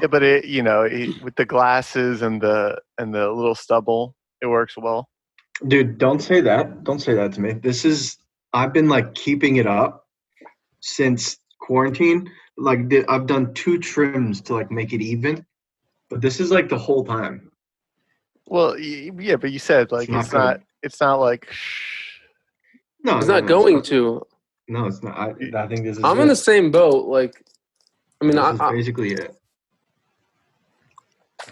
[0.00, 4.14] Yeah, but it you know it, with the glasses and the and the little stubble,
[4.40, 5.08] it works well.
[5.68, 6.82] Dude, don't say that.
[6.82, 7.52] Don't say that to me.
[7.52, 8.16] This is
[8.52, 10.06] I've been like keeping it up
[10.80, 12.30] since quarantine.
[12.56, 15.44] Like I've done two trims to like make it even,
[16.10, 17.50] but this is like the whole time.
[18.46, 20.66] Well, yeah, but you said like not it's not good.
[20.82, 22.18] it's not like shh.
[23.04, 24.22] No, it's no, not no, going it's to.
[24.68, 25.18] No, it's not.
[25.18, 26.04] I, I think this is.
[26.04, 26.22] I'm it.
[26.22, 27.06] in the same boat.
[27.06, 27.34] Like,
[28.20, 29.36] I mean, This I, is I, basically it.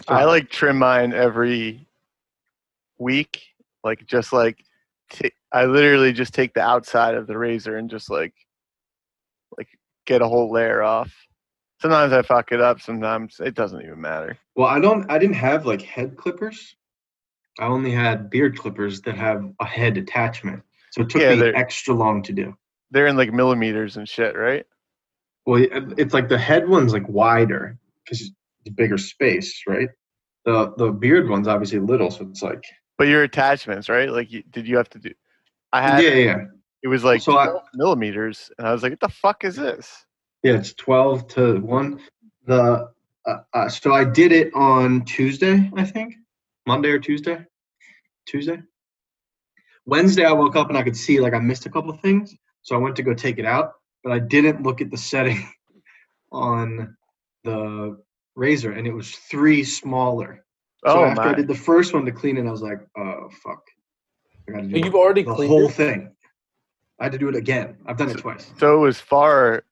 [0.08, 0.26] I uh-huh.
[0.26, 1.86] like trim mine every
[2.98, 3.42] week,
[3.82, 4.64] like just like
[5.10, 8.34] t- I literally just take the outside of the razor and just like
[9.56, 9.68] like
[10.06, 11.12] get a whole layer off.
[11.80, 12.80] Sometimes I fuck it up.
[12.80, 14.38] Sometimes it doesn't even matter.
[14.54, 15.10] Well, I don't.
[15.10, 16.76] I didn't have like head clippers.
[17.59, 21.48] I only had beard clippers that have a head attachment, so it took Yeah, me
[21.48, 22.56] extra long to do.
[22.90, 24.66] They're in like millimeters and shit, right?
[25.46, 28.30] Well, uh, it's like the head one's like wider because
[28.69, 29.88] bigger space, right?
[30.45, 32.62] The the beard one's obviously little, so it's like
[32.98, 34.10] But your attachments, right?
[34.10, 35.12] Like, you, did you have to do?
[35.73, 36.45] I had yeah, yeah.
[36.82, 40.04] it was like So I- millimeters, and I was like, "What the fuck is this?"
[40.43, 42.01] Yeah, it's twelve to one.
[42.46, 42.88] The
[43.26, 46.15] uh, uh, so I did it on Tuesday, I think,
[46.66, 47.45] Monday or Tuesday,
[48.27, 48.60] Tuesday.
[49.87, 52.34] Wednesday, I woke up and I could see like I missed a couple of things,
[52.62, 55.46] so I went to go take it out, but I didn't look at the setting
[56.32, 56.96] on
[57.45, 58.01] the
[58.36, 60.45] razor, and it was three smaller.
[60.86, 63.28] So Oh after I did the first one to clean it, I was like, oh
[63.42, 63.62] fuck,
[64.48, 65.72] I gotta do you've already cleaned the whole it.
[65.72, 66.12] thing.
[66.98, 67.76] I had to do it again.
[67.87, 68.53] I've done it twice.
[68.59, 69.64] So it was far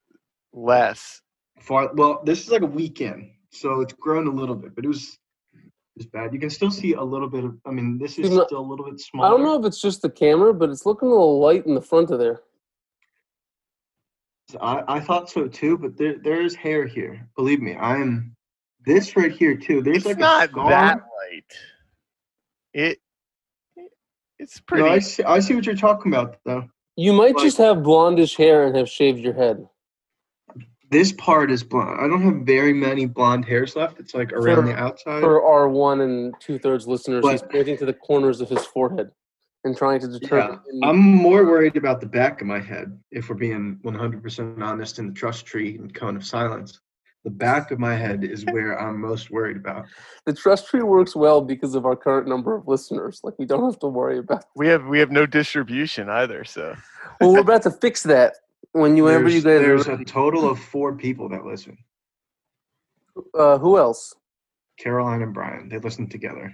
[0.52, 1.20] less.
[1.60, 4.88] Far well, this is like a weekend, so it's grown a little bit, but it
[4.88, 5.18] was
[5.98, 6.32] it's bad.
[6.32, 7.58] You can still see a little bit of.
[7.66, 9.24] I mean, this is Even still a little bit small.
[9.24, 11.74] I don't know if it's just the camera, but it's looking a little light in
[11.74, 12.42] the front of there.
[14.60, 17.28] I, I thought so too, but there there is hair here.
[17.36, 18.34] Believe me, I am.
[18.84, 19.82] This right here too.
[19.82, 20.70] There's It's like not a scar.
[20.70, 21.52] that light.
[22.74, 22.98] It.
[24.38, 24.84] It's pretty.
[24.84, 25.22] No, I see.
[25.24, 26.68] I see what you're talking about though.
[26.96, 29.68] You might Like- just have blondish hair and have shaved your head.
[30.90, 32.00] This part is blonde.
[32.00, 34.00] I don't have very many blonde hairs left.
[34.00, 35.20] It's like around For- the outside.
[35.20, 39.10] For our one and two thirds listeners, he's pointing to the corners of his forehead
[39.64, 40.60] and trying to determine.
[40.72, 44.98] Yeah, I'm more worried about the back of my head, if we're being 100% honest
[44.98, 46.80] in the trust tree and cone of silence.
[47.28, 49.84] The back of my head is where I'm most worried about.
[50.24, 53.20] the trust tree works well because of our current number of listeners.
[53.22, 54.44] Like we don't have to worry about.
[54.56, 56.42] we have we have no distribution either.
[56.44, 56.74] So
[57.20, 58.36] Well, we're about to fix that
[58.72, 61.76] when you whenever you There's, guys there's a total of four people that listen.
[63.38, 64.14] Uh, who else?
[64.78, 66.50] Caroline and Brian, they listen together.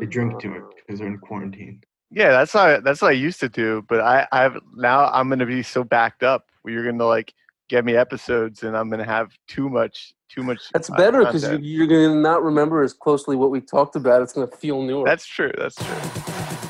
[0.00, 0.70] They drink to it Ah.
[0.76, 1.82] because they're in quarantine.
[2.10, 3.84] yeah, that's not that's what I used to do.
[3.86, 6.46] But I I've now I'm gonna be so backed up.
[6.62, 7.34] Where you're gonna like
[7.68, 10.70] get me episodes, and I'm gonna have too much too much.
[10.72, 11.64] That's uh, better because you, content.
[11.64, 14.22] you're going to not remember as closely what we talked about.
[14.22, 15.04] It's going to feel newer.
[15.04, 15.52] That's true.
[15.56, 15.94] That's true.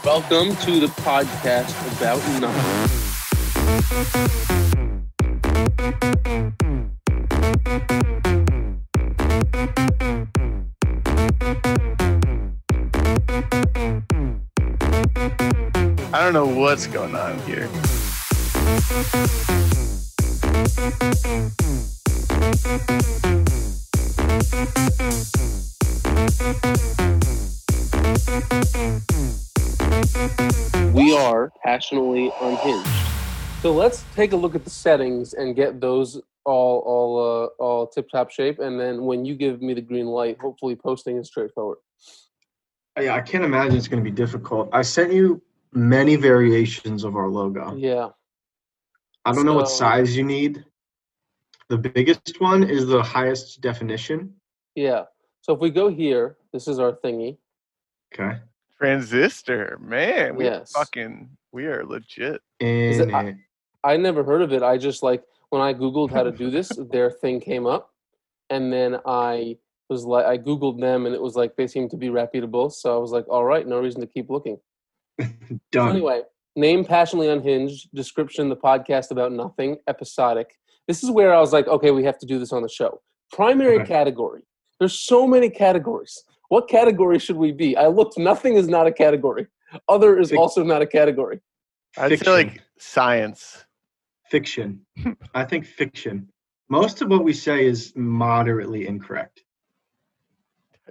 [0.05, 2.91] Welcome to the podcast about nothing.
[16.13, 17.69] I don't know what's going on here.
[20.55, 20.63] We
[31.17, 32.89] are passionately unhinged.
[33.63, 37.89] So let's take a look at the settings and get those all all uh, all
[37.89, 38.61] tip top shape.
[38.61, 41.79] And then when you give me the green light, hopefully posting is straightforward.
[43.01, 44.69] Yeah, I can't imagine it's going to be difficult.
[44.73, 47.75] I sent you many variations of our logo.
[47.75, 48.11] Yeah.
[49.25, 50.65] I don't know what size you need.
[51.69, 54.35] The biggest one is the highest definition.
[54.75, 55.05] Yeah.
[55.41, 57.39] So if we go here, this is our thingy.
[58.13, 58.39] Okay.
[58.79, 60.37] Transistor, man.
[60.37, 60.73] We Yes.
[60.73, 62.43] fucking we are legit.
[62.61, 63.39] Is it- And
[63.83, 64.63] I never heard of it.
[64.63, 67.93] I just like when I googled how to do this, their thing came up,
[68.51, 69.59] and then I
[69.89, 72.71] was like, I googled them, and it was like they seemed to be reputable.
[72.71, 74.59] So I was like, all right, no reason to keep looking.
[75.21, 75.29] So
[75.73, 75.91] done.
[75.91, 76.23] anyway,
[76.57, 77.89] name passionately unhinged.
[77.95, 79.77] Description: the podcast about nothing.
[79.89, 80.55] Episodic.
[80.87, 83.01] This is where I was like, okay, we have to do this on the show.
[83.33, 83.87] Primary Okay.
[83.87, 84.43] category.
[84.79, 86.23] There's so many categories.
[86.49, 87.77] What category should we be?
[87.77, 88.19] I looked.
[88.19, 89.47] Nothing is not a category.
[89.89, 91.41] Other is Fic- also not a category.
[91.97, 93.65] i feel like science.
[94.31, 94.81] Fiction.
[95.35, 96.29] I think fiction.
[96.69, 99.43] Most of what we say is moderately incorrect.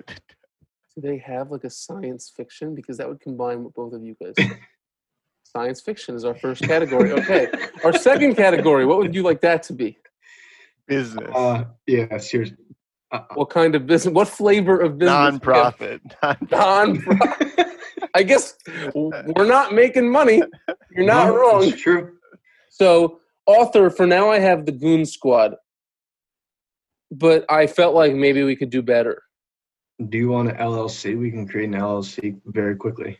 [0.07, 2.75] Do they have like a science fiction?
[2.75, 4.35] Because that would combine with both of you guys.
[5.55, 7.11] science fiction is our first category.
[7.11, 7.47] Okay.
[7.83, 9.97] Our second category, what would you like that to be?
[10.87, 11.29] Business.
[11.33, 12.57] Uh, yeah, seriously.
[13.11, 14.13] Uh, What kind of business?
[14.13, 15.13] What flavor of business?
[15.13, 15.33] we have?
[15.33, 16.01] Non-profit.
[16.51, 17.67] Non-profit.
[18.15, 18.55] I guess
[18.93, 20.41] we're not making money.
[20.91, 21.63] You're not no, wrong.
[21.63, 22.13] It's true.
[22.69, 25.55] So, author, for now I have the Goon Squad.
[27.11, 29.21] But I felt like maybe we could do better.
[30.09, 31.17] Do you want an LLC?
[31.17, 33.19] We can create an LLC very quickly.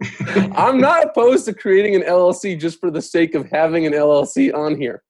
[0.56, 4.54] I'm not opposed to creating an LLC just for the sake of having an LLC
[4.54, 5.02] on here.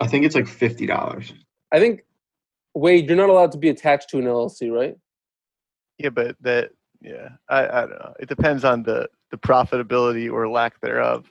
[0.00, 1.32] I think it's like fifty dollars.
[1.72, 2.02] I think,
[2.74, 4.96] Wade, you're not allowed to be attached to an LLC, right?
[5.98, 8.14] yeah, but that yeah, I, I don't know.
[8.18, 11.30] It depends on the the profitability or lack thereof.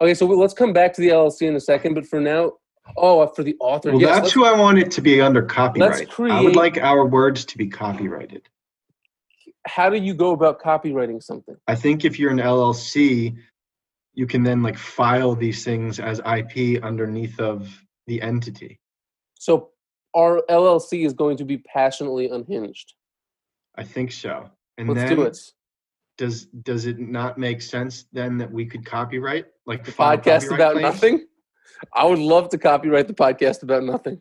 [0.00, 1.94] Okay, so let's come back to the LLC in a second.
[1.94, 2.52] But for now,
[2.96, 5.42] oh, uh, for the author, Well, yes, that's who I want it to be under
[5.42, 6.02] copyright.
[6.02, 8.48] I create- I would like our words to be copyrighted.
[9.66, 11.56] How do you go about copywriting something?
[11.68, 13.36] I think if you're an LLC,
[14.14, 17.68] you can then like file these things as IP underneath of
[18.06, 18.80] the entity.
[19.34, 19.70] So
[20.14, 22.94] our LLC is going to be passionately unhinged.
[23.76, 24.50] I think so.
[24.78, 25.38] And Let's then do it.
[26.18, 30.72] does does it not make sense then that we could copyright like The podcast about
[30.72, 30.82] claims?
[30.82, 31.26] nothing.
[31.94, 34.20] I would love to copyright the podcast about nothing.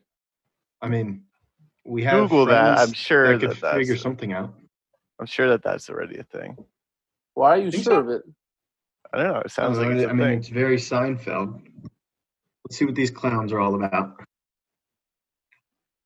[0.81, 1.23] I mean,
[1.85, 2.79] we have Google that.
[2.79, 4.53] I'm sure that could that figure something out.
[5.21, 6.57] I'm sure that that's already a thing.
[7.35, 7.99] Why are you Think sure so?
[7.99, 8.23] of it?
[9.13, 9.39] I don't know.
[9.41, 10.39] It sounds Uh, like it's a I mean, thing.
[10.39, 11.61] it's very Seinfeld.
[12.65, 14.15] Let's see what these clowns are all about.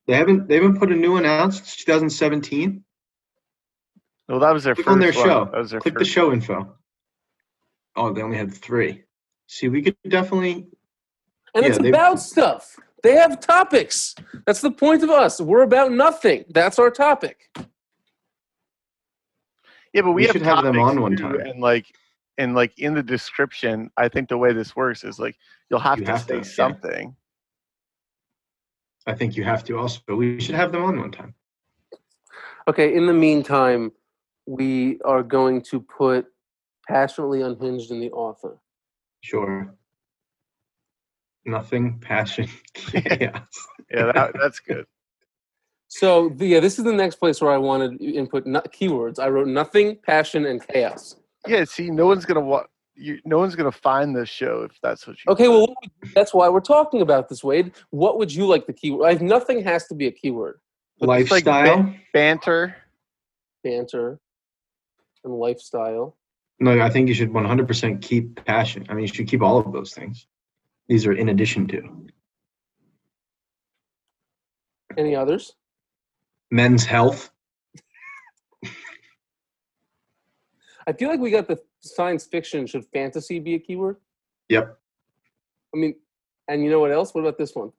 [0.08, 2.84] They haven't they haven't put a new one out since 2017.
[4.28, 5.26] Well, that was their Click first on their one.
[5.26, 5.46] show.
[5.46, 6.12] That was their Click the first.
[6.12, 6.76] show info.
[7.96, 9.04] Oh, they only had three.
[9.48, 10.68] See, we could definitely.
[11.54, 12.76] And Yeah, it's about stuff.
[13.02, 14.16] They have topics.
[14.46, 15.40] That's the point of us.
[15.40, 16.44] We're about nothing.
[16.50, 17.50] That's our topic.
[19.96, 21.40] Yeah, but we, We have should have them on one time.
[21.40, 21.86] And like,
[22.38, 25.38] and like in the description, I think the way this works is like
[25.70, 26.44] you'll have You to have say to, yeah.
[26.44, 27.16] something.
[29.08, 30.02] I think you have to also.
[30.10, 31.34] We should have them on one time.
[32.68, 33.94] Okay, in the meantime,
[34.46, 36.26] we are going to put
[36.90, 38.58] passionately unhinged in the author.
[39.22, 39.74] Sure.
[41.46, 43.48] Nothing, passion, chaos.
[43.90, 44.88] Yeah, that, that's good.
[45.98, 49.18] So the, yeah, this is the next place where I wanted to input no, keywords.
[49.18, 51.16] I wrote nothing, passion, and chaos.
[51.48, 52.66] Yeah, see, no one's gonna wa-
[52.96, 53.20] you.
[53.24, 55.32] No one's gonna find this show if that's what you.
[55.32, 55.52] Okay, put.
[55.52, 57.72] well, what would- that's why we're talking about this, Wade.
[57.92, 59.04] What would you like the keyword?
[59.04, 60.60] Like, nothing has to be a keyword.
[61.00, 61.94] But it's like Lifestyle.
[62.14, 62.76] banter.
[63.64, 64.20] Banter
[65.24, 66.18] and lifestyle.
[66.60, 68.86] No, I think you should 100% keep passion.
[68.90, 70.28] I mean, you should keep all of those things.
[70.90, 72.08] These are in addition to
[74.98, 75.54] Any others?
[76.52, 77.32] Men's health.
[80.88, 82.68] I feel like we got the science fiction.
[82.68, 83.98] Should fantasy be a keyword?
[84.50, 84.78] Yep.
[85.74, 85.96] I mean,
[86.48, 87.14] and you know what else?
[87.14, 87.72] What about this one?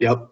[0.00, 0.28] Yep.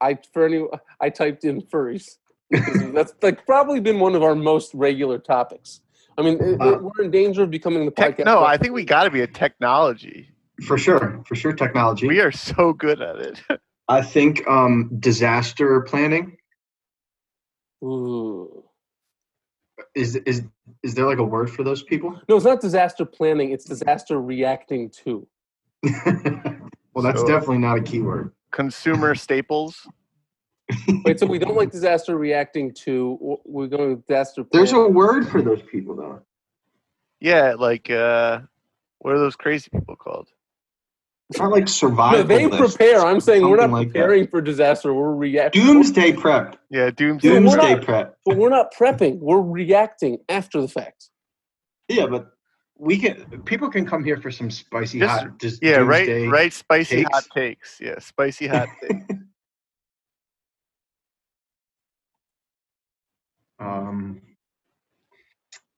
[0.00, 0.64] I for any
[1.00, 2.16] I typed in furries.
[2.50, 5.80] that's like probably been one of our most regular topics.
[6.16, 8.24] I mean, it- it- Uh, we're in danger of becoming the Tech, podcast.
[8.24, 10.30] no, about I think we got to be a technology.
[10.66, 11.22] For sure.
[11.26, 11.52] For sure.
[11.52, 12.06] Technology.
[12.06, 13.42] We are so good at it.
[13.88, 16.36] I think um, disaster planning
[17.82, 18.64] Ooh.
[19.94, 20.42] is is
[20.82, 22.18] is there like a word for those people?
[22.28, 23.50] No, it's not disaster planning.
[23.50, 25.26] It's disaster reacting to.
[25.82, 28.32] well, that's So- definitely not a keyword.
[28.52, 29.86] Consumer staples.
[31.04, 33.38] Wait, so we don't like disaster reacting to.
[33.44, 34.46] We're going with disaster.
[34.50, 36.22] There's a word for those people though.
[37.20, 38.40] Yeah, like uh,
[38.98, 40.28] what are those crazy people called?
[41.30, 41.66] It's not like
[42.12, 42.76] No, they lists.
[42.76, 43.00] prepare.
[43.04, 43.92] I'm saying we're not Something like that.
[43.94, 44.92] preparing for disaster.
[44.92, 45.64] We're reacting.
[45.64, 46.58] Doomsday prep.
[46.70, 47.28] Yeah, doomsday.
[47.30, 48.18] we're Doomsday not- prep.
[48.26, 49.18] But we're not prepping.
[49.20, 51.08] We're reacting after the fact.
[51.88, 52.26] Yeah, but
[52.76, 53.42] we can.
[53.44, 55.38] People can come here for some spicy Just- hot.
[55.40, 56.28] Just Yeah, right.
[56.30, 56.52] Right.
[56.52, 57.10] Spicy takes.
[57.12, 57.78] hot takes.
[57.80, 59.04] Yeah, spicy hot takes.
[63.58, 64.20] Um,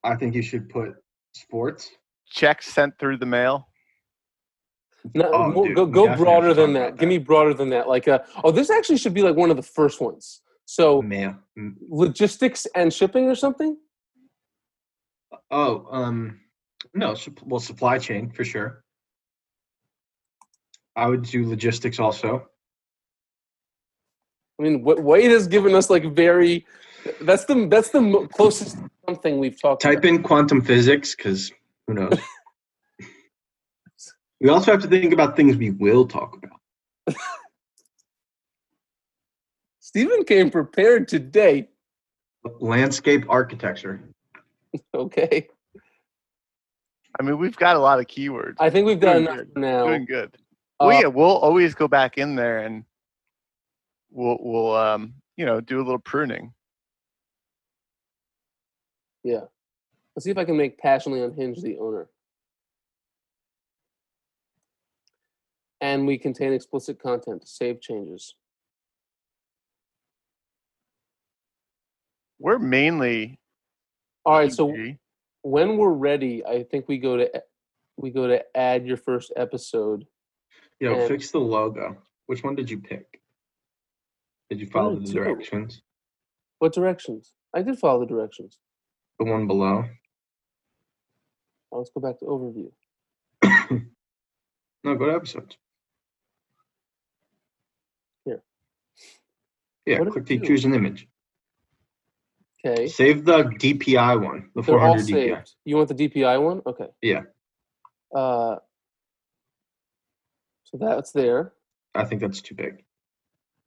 [0.03, 0.95] I think you should put
[1.35, 1.91] sports.
[2.29, 3.69] Checks sent through the mail.
[5.15, 6.99] No, Oh, more- dude, go go broader than talk that.
[6.99, 7.89] Give me broader than that.
[7.89, 10.41] Like, uh, oh, this actually should be like one of the first ones.
[10.65, 11.03] So
[11.89, 13.77] logistics and shipping or something.
[15.51, 16.41] Oh, um,
[16.95, 17.15] no.
[17.45, 18.83] Well, supply chain for sure.
[20.97, 22.49] I would do logistics also.
[24.59, 26.65] I mean, what Wade has given us like very.
[27.21, 29.85] That's the that's the closest something we've talked.
[29.85, 29.91] About.
[29.93, 30.09] Type about.
[30.15, 31.53] in quantum physics because
[31.87, 32.19] who knows.
[34.41, 37.17] We also have to think about things we will talk about.
[39.81, 41.69] Stephen came prepared today.
[42.61, 44.01] Landscape architecture.
[44.93, 45.49] Okay,
[47.19, 48.57] I mean, we've got a lot of keywords.
[48.61, 49.57] I think we've done Doing enough good.
[49.57, 49.87] now.
[49.87, 50.37] Doing good.
[50.79, 52.85] Uh, well, yeah, we'll always go back in there and
[54.11, 56.53] we'll we'll um you know do a little pruning.
[59.25, 59.45] Yeah.
[60.15, 62.09] Let's see if I can make passionately unhinged the owner.
[65.81, 67.47] And we contain explicit content.
[67.47, 68.35] Save changes.
[72.39, 73.39] We're mainly
[74.25, 74.53] All right.
[74.53, 74.99] So PG.
[75.43, 77.43] when we're ready, I think we go to
[77.97, 80.07] we go to add your first episode.
[80.81, 81.97] Yo, And- fix the logo.
[82.27, 83.21] Which one did you pick?
[84.51, 85.13] Did you follow the two.
[85.15, 85.83] directions?
[86.59, 87.33] What directions?
[87.55, 88.59] I did follow the directions.
[89.19, 89.83] The one below.
[91.73, 92.71] Now let's go back to overview.
[94.85, 95.57] No, go to episodes.
[99.87, 100.47] Yeah, What did click it to do?
[100.47, 101.09] choose an image.
[102.65, 102.89] Okay.
[102.89, 105.37] Save the DPI one, the They're all 400 DPI.
[105.37, 105.55] saved.
[105.65, 106.63] You want the DPI one?
[106.67, 106.89] Okay.
[107.01, 107.23] Yeah.
[108.15, 108.57] Uh,
[110.65, 111.53] so that's there.
[111.95, 112.85] I think that's too big.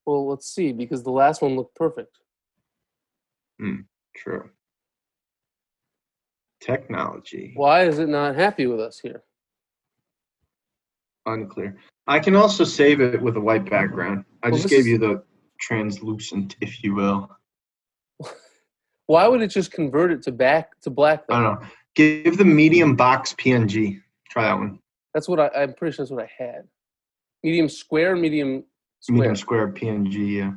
[0.05, 2.17] Well, let's see because the last one looked perfect.
[3.59, 3.81] Hmm.
[4.15, 4.49] True.
[6.59, 7.53] Technology.
[7.55, 9.23] Why is it not happy with us here?
[11.25, 11.77] Unclear.
[12.07, 14.25] I can also save it with a white background.
[14.43, 15.23] I Well, just this gave is- you the
[15.59, 17.29] translucent, if you will.
[19.07, 21.23] Why would it just convert it to back to black?
[21.29, 21.67] I don't know.
[21.95, 23.99] Give the medium box PNG.
[24.29, 24.79] Try that one.
[25.13, 26.67] That's what I, I'm pretty sure that's what I had.
[27.43, 28.63] Medium square, medium
[28.99, 29.17] square.
[29.17, 30.31] Medium square PNG.
[30.37, 30.51] Yeah.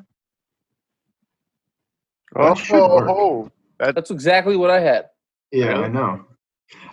[2.37, 3.09] Oh, That should work.
[3.09, 5.07] oh, That's exactly what I had.
[5.51, 5.85] Yeah, Really?
[5.85, 6.25] I know.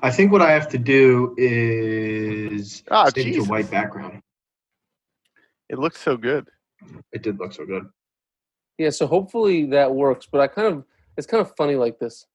[0.02, 4.22] I think what I have to do is ah, Oh, save it to white background.
[5.70, 6.48] it looks so good.
[7.12, 7.86] It did look so good.
[8.80, 10.28] Yeah, so hopefully that works.
[10.32, 10.84] But I kind of
[11.18, 12.26] it's kind of funny like this.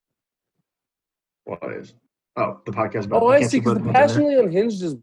[1.44, 1.94] What is?
[2.36, 3.08] Oh, the podcast.
[3.08, 3.22] button.
[3.26, 3.58] Oh, You I see.
[3.58, 4.02] Because the of them there.
[4.02, 4.96] passionately unhinged is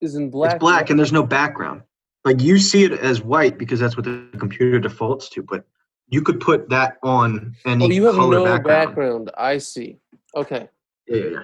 [0.00, 0.54] is in black.
[0.54, 1.82] It's black and there's no background.
[2.24, 5.64] Like you see it as white because that's what the computer defaults to, but
[6.08, 8.86] you could put that on any Oh, you have color no background.
[8.88, 9.30] background.
[9.36, 9.98] I see.
[10.34, 10.68] Okay.
[11.06, 11.42] Yeah, yeah, yeah.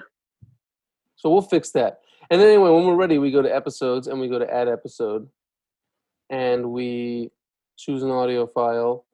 [1.15, 1.99] So we'll fix that.
[2.29, 4.67] And then anyway, when we're ready, we go to episodes and we go to add
[4.67, 5.27] episode,
[6.31, 7.29] and we
[7.77, 9.04] choose an audio file,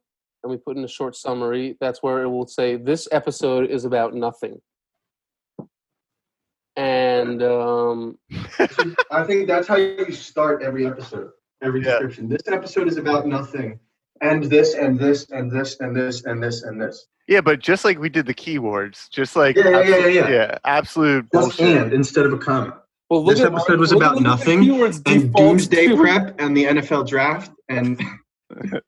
[0.43, 1.77] and we put in a short summary.
[1.79, 4.60] That's where it will say this episode is about nothing.
[6.77, 8.17] And um,
[9.12, 11.29] I think that's how you start every episode,
[11.62, 11.91] every Yeah.
[11.91, 12.29] description.
[12.29, 13.79] This episode is about nothing,
[14.21, 17.07] and this, and this, and this, and this, and this, and this.
[17.27, 20.29] Yeah, but just like we did the keywords, just like Yeah, yeah, yeah, absolute, yeah,
[20.29, 20.57] yeah.
[20.65, 21.77] absolute Just bullshit.
[21.81, 22.81] and instead of a comma.
[23.10, 24.69] well, look This at- episode was look about look nothing,
[25.05, 28.01] And doomsday prep and the NFL draft and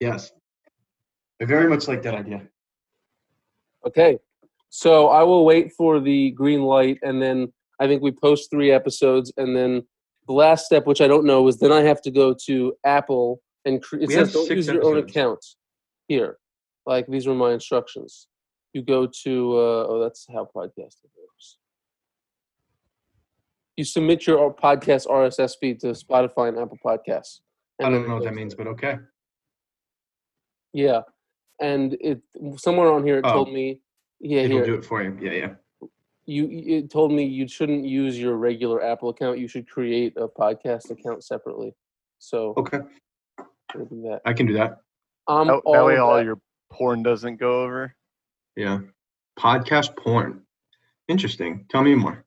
[0.00, 0.32] yes,
[1.40, 2.42] I very much like that idea.
[3.86, 4.18] Okay.
[4.68, 8.70] So I will wait for the green light and then I think we post three
[8.70, 9.82] episodes and then
[10.26, 13.40] the last step, which I don't know, is then I have to go to Apple
[13.64, 15.44] and cre- it We says don't use your own account
[16.06, 16.38] here.
[16.86, 18.28] Like these were my instructions.
[18.72, 21.58] You go to uh, oh that's how podcasting works.
[23.76, 27.40] You submit your podcast RSS feed to Spotify and Apple Podcasts.
[27.82, 28.98] I don't know what that means, but okay.
[30.72, 31.02] Yeah.
[31.60, 32.20] And it
[32.56, 33.32] somewhere on here it Oh.
[33.32, 33.80] told me
[34.20, 35.16] yeah It'll here do it for you.
[35.20, 35.88] Yeah, yeah.
[36.26, 36.48] you
[36.78, 39.38] it told me you shouldn't use your regular Apple account.
[39.38, 41.74] You should create a podcast account separately.
[42.18, 42.80] So Okay,
[43.74, 44.20] we'll do that.
[44.24, 44.78] I can do that.
[45.28, 47.94] Um, That, that way, all that- your porn doesn't go over.
[48.56, 48.80] Yeah.
[49.38, 50.42] Podcast porn.
[51.08, 51.66] Interesting.
[51.70, 52.24] Tell me more.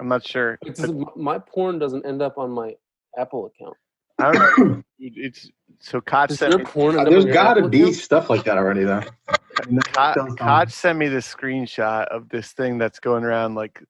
[0.00, 0.58] I'm not sure.
[0.66, 2.74] it's- m- my porn doesn't end up on my
[3.16, 3.76] Apple account.
[4.18, 4.82] I don't know.
[4.98, 5.50] It's
[5.84, 6.64] so Koch Does sent your me.
[6.64, 9.02] porn end up Uh, There's on got to be stuff like that already, though.
[9.92, 13.54] Koch, Koch sent me this screenshot of this thing that's going around.
[13.54, 13.82] Like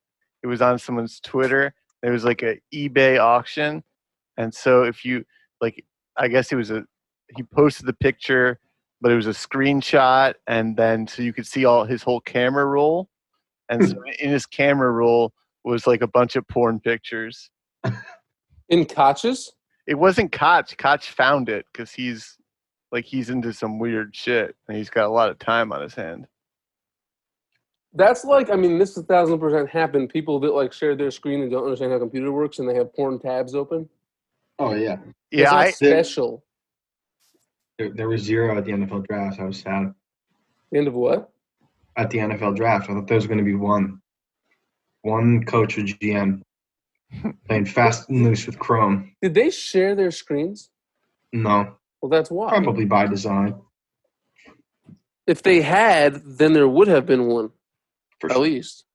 [0.43, 1.73] it was on someone's Twitter.
[2.03, 3.81] It was like a eBay auction,
[4.37, 5.23] and so if you
[5.61, 5.83] like,
[6.17, 6.83] I guess it was a
[7.35, 8.59] he posted the picture,
[9.01, 12.65] but it was a screenshot, and then so you could see all his whole camera
[12.65, 13.09] roll,
[13.69, 15.33] and so in his camera roll
[15.63, 17.49] was like a bunch of porn pictures.
[18.69, 19.53] in Koch's.
[19.87, 20.75] It wasn't Koch.
[20.77, 22.37] Koch found it because he's
[22.91, 25.93] like he's into some weird shit, and he's got a lot of time on his
[25.93, 26.27] hand.
[27.93, 30.09] That's like I mean, this is thousand percent happened.
[30.09, 32.93] People that like share their screen and don't understand how computer works, and they have
[32.93, 33.87] porn tabs open.
[34.59, 34.97] Oh, yeah.
[35.31, 36.43] Yeah, It's not I, special.
[37.77, 39.39] There, there was zero at the NFL draft.
[39.39, 39.93] I was sad.
[40.71, 41.29] The end of what?
[41.97, 44.01] At the NFL draft, I thought there was going to be one.
[45.01, 46.41] One coach or GM
[47.47, 49.11] playing fast and loose with Chrome.
[49.21, 50.69] Did they share their screens?
[51.33, 52.49] No, Well, that's why.
[52.49, 53.55] probably by design.
[55.27, 57.49] If they had, then there would have been one
[58.19, 58.43] For at sure.
[58.43, 58.85] least.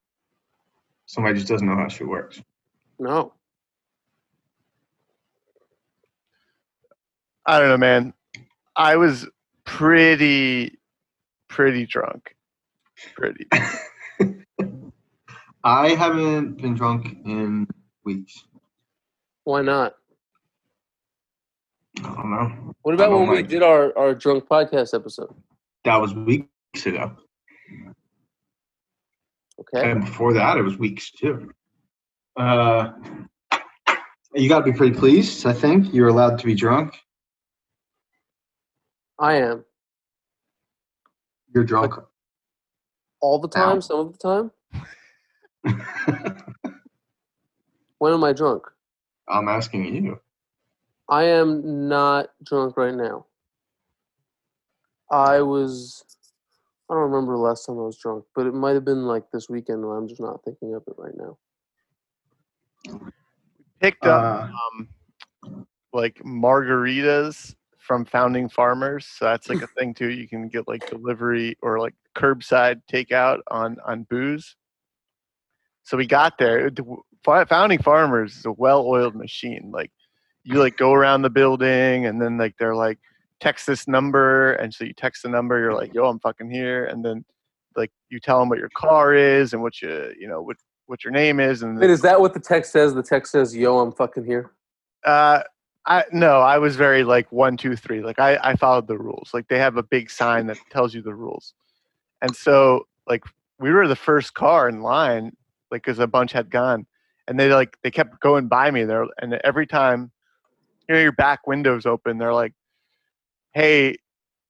[1.06, 2.40] Somebody just doesn't know how shit works.
[2.98, 3.32] No.
[7.46, 8.14] I don't know, man.
[8.76, 9.26] I was
[9.64, 10.78] pretty,
[11.48, 12.34] pretty drunk.
[13.16, 13.46] Pretty.
[15.64, 17.66] I haven't been drunk in
[18.04, 18.44] weeks.
[19.44, 19.94] Why not?
[21.98, 22.74] I don't know.
[22.82, 25.34] What about when we did our, our drunk podcast episode?
[25.84, 27.12] That was weeks ago.
[29.60, 29.90] Okay.
[29.90, 31.50] And before that, it was weeks too.
[32.36, 32.92] Uh,
[34.34, 35.46] you got to be pretty pleased.
[35.46, 36.98] I think you're allowed to be drunk.
[39.18, 39.64] I am.
[41.54, 41.94] You're drunk.
[43.20, 43.80] All the time, Ow.
[43.80, 44.50] some of the time.
[48.00, 48.64] When am I drunk?
[49.28, 50.18] I'm asking you.
[51.10, 53.26] I am not drunk right now.
[55.10, 56.02] I was.
[56.88, 59.30] I don't remember the last time I was drunk, but it might have been like
[59.32, 61.36] this weekend, I'm just not thinking of it right now.
[62.88, 64.88] We picked up Uh, um,
[65.92, 69.06] like margaritas from Founding Farmers.
[69.06, 70.08] So that's like a thing too.
[70.08, 74.56] You can get like delivery or like curbside takeout on on booze.
[75.82, 76.70] So we got there.
[77.24, 79.70] Founding Farmers is a well-oiled machine.
[79.72, 79.92] Like
[80.44, 82.98] you like go around the building and then like they're like
[83.40, 86.84] text this number and so you text the number you're like yo i'm fucking here
[86.86, 87.24] and then
[87.76, 90.56] like you tell them what your car is and what you you know what
[90.90, 92.94] what your name is and Wait, is that what the text says?
[92.94, 94.50] The text says, "Yo, I'm fucking here."
[95.04, 95.42] Uh,
[95.86, 98.02] I no, I was very like one, two, three.
[98.02, 99.30] Like I, I followed the rules.
[99.32, 101.54] Like they have a big sign that tells you the rules,
[102.20, 103.22] and so like
[103.60, 105.36] we were the first car in line,
[105.70, 106.86] like because a bunch had gone,
[107.30, 110.12] and they like they kept going by me there, and every time,
[110.88, 112.54] you know, your back windows open, they're like,
[113.54, 113.96] "Hey,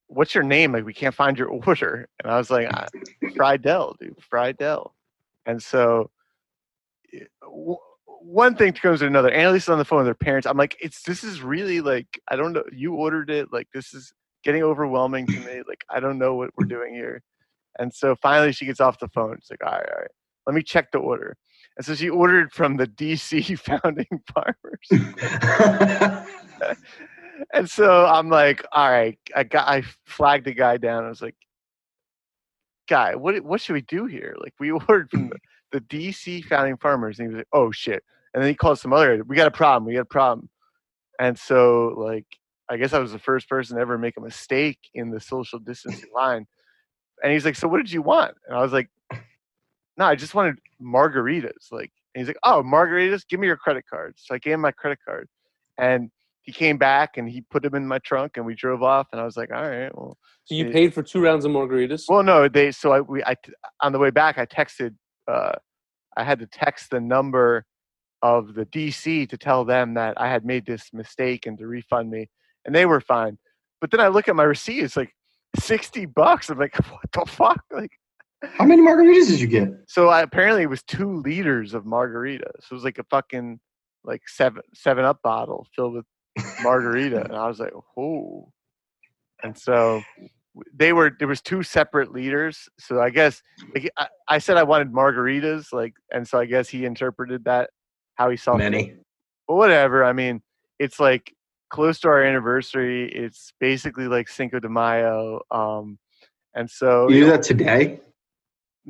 [0.09, 0.73] what's your name?
[0.73, 2.87] Like we can't find your order," and I was like, "Ah,
[3.37, 4.95] "Friedel, dude, Friedel,"
[5.47, 6.11] and so.
[7.43, 7.79] w-
[8.23, 9.31] one thing comes to another.
[9.31, 10.47] Annalise is on the phone with her parents.
[10.47, 12.65] I'm like, it's this is really like I don't know.
[12.73, 13.53] You ordered it.
[13.53, 14.13] Like this is
[14.45, 15.63] getting overwhelming to me.
[15.69, 17.23] Like I don't know what we're doing here.
[17.79, 19.39] And so finally she gets off the phone.
[19.41, 20.11] She's like, all right, all right,
[20.47, 21.37] let me check the order.
[21.81, 26.27] And so she ordered from the DC Founding Farmers.
[27.55, 31.07] and so I'm like, all right, I got I flagged the guy down.
[31.07, 31.37] I was like,
[32.87, 34.37] guy, what what should we do here?
[34.43, 35.39] Like we ordered from the,
[35.73, 38.05] the DC Founding Farmers, and he was like, oh shit.
[38.35, 39.25] And then he called some other.
[39.25, 39.87] We got a problem.
[39.87, 40.51] We got a problem.
[41.19, 42.27] And so like
[42.69, 45.59] I guess I was the first person to ever make a mistake in the social
[45.59, 46.47] distancing line.
[47.25, 48.35] And he's like, so what did you want?
[48.47, 48.91] And I was like,
[49.97, 51.71] no, I just wanted margaritas.
[51.71, 53.27] Like, and he's like, oh, margaritas.
[53.29, 54.15] Give me your credit card.
[54.17, 55.29] So I gave him my credit card,
[55.79, 56.11] and
[56.43, 59.09] he came back and he put them in my trunk, and we drove off.
[59.13, 60.17] And I was like, all right, well.
[60.45, 60.73] So you Yeah.
[60.73, 62.05] paid for two rounds of margaritas.
[62.09, 62.73] Well, no, they.
[62.73, 63.37] So I we I,
[63.81, 64.95] on the way back I texted.
[65.29, 65.53] Uh,
[66.17, 67.65] I had to text the number
[68.23, 72.11] of the DC to tell them that I had made this mistake and to refund
[72.11, 72.29] me,
[72.65, 73.39] and they were fine.
[73.81, 75.15] But then I look at my receipt; it's like
[75.59, 76.51] sixty bucks.
[76.51, 77.63] I'm like, what the fuck?
[77.71, 77.93] Like,
[78.43, 79.69] How many margaritas did you get?
[79.87, 82.51] so I, apparently it was two liters of margarita.
[82.61, 83.61] So it was like a fucking
[84.05, 86.07] like seven seven up bottle filled with
[86.63, 88.51] margarita, and I was like, oh.
[89.43, 90.03] And so
[90.75, 92.69] they were there was two separate liters.
[92.79, 93.43] So I guess
[93.75, 97.71] like, I, I said I wanted margaritas, like, and so I guess he interpreted that
[98.15, 98.57] how he saw.
[98.57, 98.95] Many.
[99.49, 100.05] But whatever.
[100.05, 100.43] I mean,
[100.79, 101.35] it's like
[101.71, 103.11] close to our anniversary.
[103.13, 105.41] It's basically like Cinco de Mayo.
[105.51, 105.99] Um,
[106.55, 108.01] and so You you do know, that today?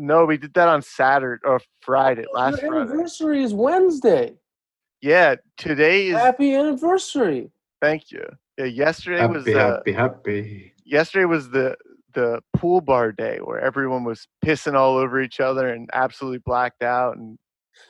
[0.00, 2.90] No, we did that on Saturday or Friday, last Your Friday.
[2.90, 4.34] anniversary is Wednesday.
[5.02, 6.16] Yeah, today is.
[6.16, 7.50] Happy anniversary.
[7.82, 8.24] Thank you.
[8.58, 10.74] Yeah, yesterday was Happy, the happy, happy.
[10.84, 11.76] yesterday was the
[12.12, 16.82] the pool bar day where everyone was pissing all over each other and absolutely blacked
[16.82, 17.38] out and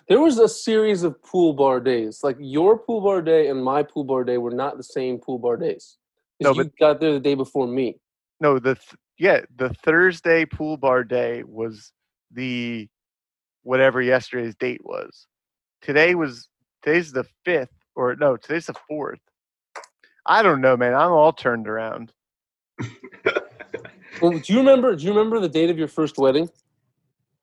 [0.08, 2.22] There was a series of pool bar days.
[2.22, 5.38] Like your pool bar day and my pool bar day were not the same pool
[5.38, 5.96] bar days.
[6.40, 7.98] No, you got there the day before me.
[8.40, 11.92] no the th- yeah the Thursday pool bar day was
[12.32, 12.88] the
[13.62, 15.26] whatever yesterday's date was.
[15.82, 16.48] Today was
[16.82, 19.20] today's the fifth or no today's the fourth.
[20.26, 20.94] I don't know, man.
[20.94, 22.12] I'm all turned around.
[24.20, 24.94] Well, do you remember?
[24.96, 26.50] Do you remember the date of your first wedding?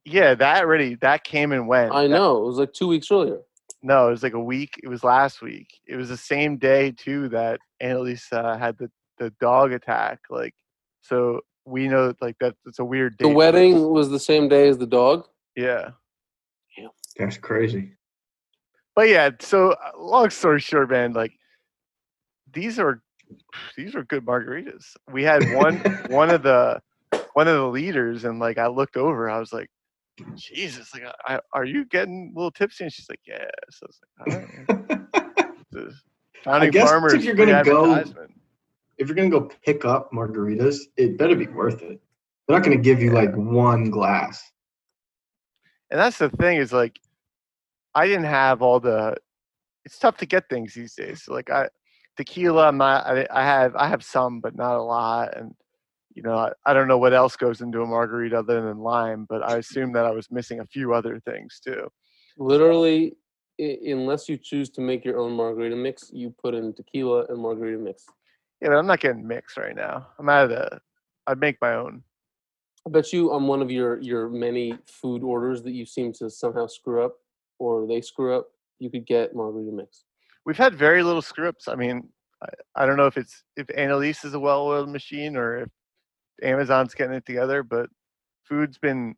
[0.05, 1.91] Yeah, that already that came and went.
[1.91, 3.39] I That- know it was like two weeks earlier.
[3.83, 4.75] No, it was like a week.
[4.83, 5.67] It was last week.
[5.87, 10.19] It was the same day too that Annalise uh, had the, the dog attack.
[10.29, 10.53] Like,
[11.01, 13.25] so we know that like that it's a weird date.
[13.25, 13.37] The for us.
[13.37, 15.27] wedding was the same day as the dog.
[15.55, 15.89] Yeah,
[17.17, 17.93] That's crazy.
[18.95, 19.31] but yeah.
[19.39, 21.33] So uh, long story short, man, like
[22.53, 23.01] these are
[23.75, 24.85] these are good margaritas.
[25.11, 25.77] We had one
[26.09, 26.81] one of the
[27.33, 29.69] one of the leaders, and like I looked over, I was like.
[30.35, 32.83] Jesus, like, I, are you getting a little tipsy?
[32.85, 33.47] And she's like, "Yes."
[33.83, 35.37] I was like, "All right."
[35.71, 35.93] The
[36.47, 38.31] I guess Farmers if you're free gonna go- advertisement.
[38.97, 41.99] If you're gonna go pick up margaritas, it better be worth it.
[42.47, 44.43] They're not gonna give you like one glass.
[45.91, 46.99] And that's the thing is like,
[47.95, 49.17] I didn't have all the.
[49.85, 51.23] It's tough to get things these days.
[51.27, 51.69] Like I,
[52.17, 53.05] tequila, I'm not.
[53.05, 55.37] I, I have I have some, but not a lot.
[55.37, 55.53] And
[56.13, 59.25] you know, I, I don't know what else goes into a margarita other than lime,
[59.29, 61.87] but I assume that I was missing a few other things too.
[62.37, 63.15] Literally,
[63.61, 67.39] i- unless you choose to make your own margarita mix, you put in tequila and
[67.39, 68.05] margarita mix.
[68.61, 70.07] Yeah, but I'm not getting mixed right now.
[70.17, 70.79] I'm out of the.
[71.27, 72.03] I'd make my own.
[72.85, 76.29] I bet you on one of your your many food orders that you seem to
[76.29, 77.17] somehow screw up,
[77.59, 78.47] or they screw up,
[78.79, 80.05] you could get margarita mix.
[80.45, 81.67] We've had very little scripts.
[81.67, 82.07] I mean,
[82.41, 82.47] I,
[82.83, 85.69] I don't know if it's if Annalise is a well-oiled machine or if
[86.41, 87.89] Amazon's getting it together, but
[88.43, 89.15] food's been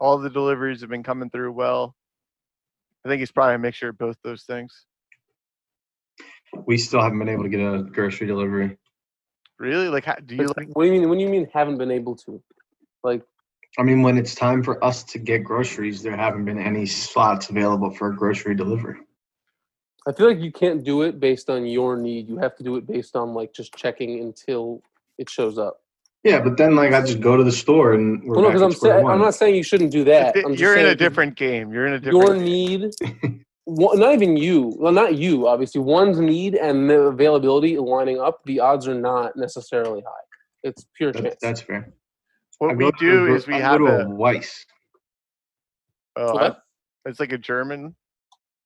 [0.00, 1.94] all the deliveries have been coming through well.
[3.04, 4.86] I think it's probably a mixture of both those things.
[6.66, 8.76] We still haven't been able to get a grocery delivery.
[9.58, 9.88] Really?
[9.88, 10.68] Like, how, do you like?
[10.72, 11.08] what do you mean?
[11.08, 12.42] When do you mean haven't been able to?
[13.02, 13.22] Like,
[13.78, 17.50] I mean, when it's time for us to get groceries, there haven't been any slots
[17.50, 18.98] available for a grocery delivery.
[20.06, 22.28] I feel like you can't do it based on your need.
[22.28, 24.82] You have to do it based on like just checking until
[25.18, 25.80] it shows up.
[26.24, 28.54] Yeah, but then like I just go to the store and we're Well, no, back
[28.54, 29.12] because I'm square saying one.
[29.12, 30.36] I'm not saying you shouldn't do that.
[30.36, 31.72] I'm just You're in a different game.
[31.72, 32.26] You're in a different.
[32.26, 32.94] Your need,
[33.64, 34.74] one, not even you.
[34.78, 35.46] Well, not you.
[35.48, 38.40] Obviously, one's need and the availability lining up.
[38.44, 40.10] The odds are not necessarily high.
[40.62, 41.36] It's pure That- chance.
[41.40, 41.92] that's fair.
[42.58, 43.84] What I we go to a do is we I have a.
[43.84, 44.64] a Weis,
[46.16, 46.42] Oh, What?
[47.06, 47.94] I- it's like a German.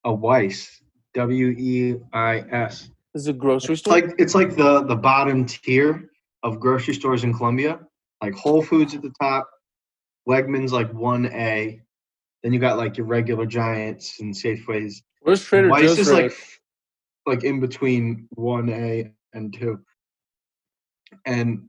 [0.05, 0.81] a Weis,
[1.15, 2.91] W E I S.
[3.15, 3.95] This is a grocery It's store.
[3.95, 6.11] like it's like the the bottom tier
[6.43, 7.81] of grocery stores in Columbia.
[8.23, 9.49] Like Whole Foods at the top,
[10.29, 11.81] Wegmans like one A.
[12.43, 15.03] Then you got like your regular Giants and Safeways.
[15.23, 15.99] Where's Trader Weis Joe's?
[15.99, 16.33] is rank?
[16.33, 16.37] like
[17.27, 19.81] like in between one A and two.
[21.27, 21.69] And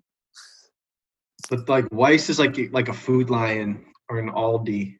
[1.49, 4.97] but like Weis is like like a Food Lion or an Aldi.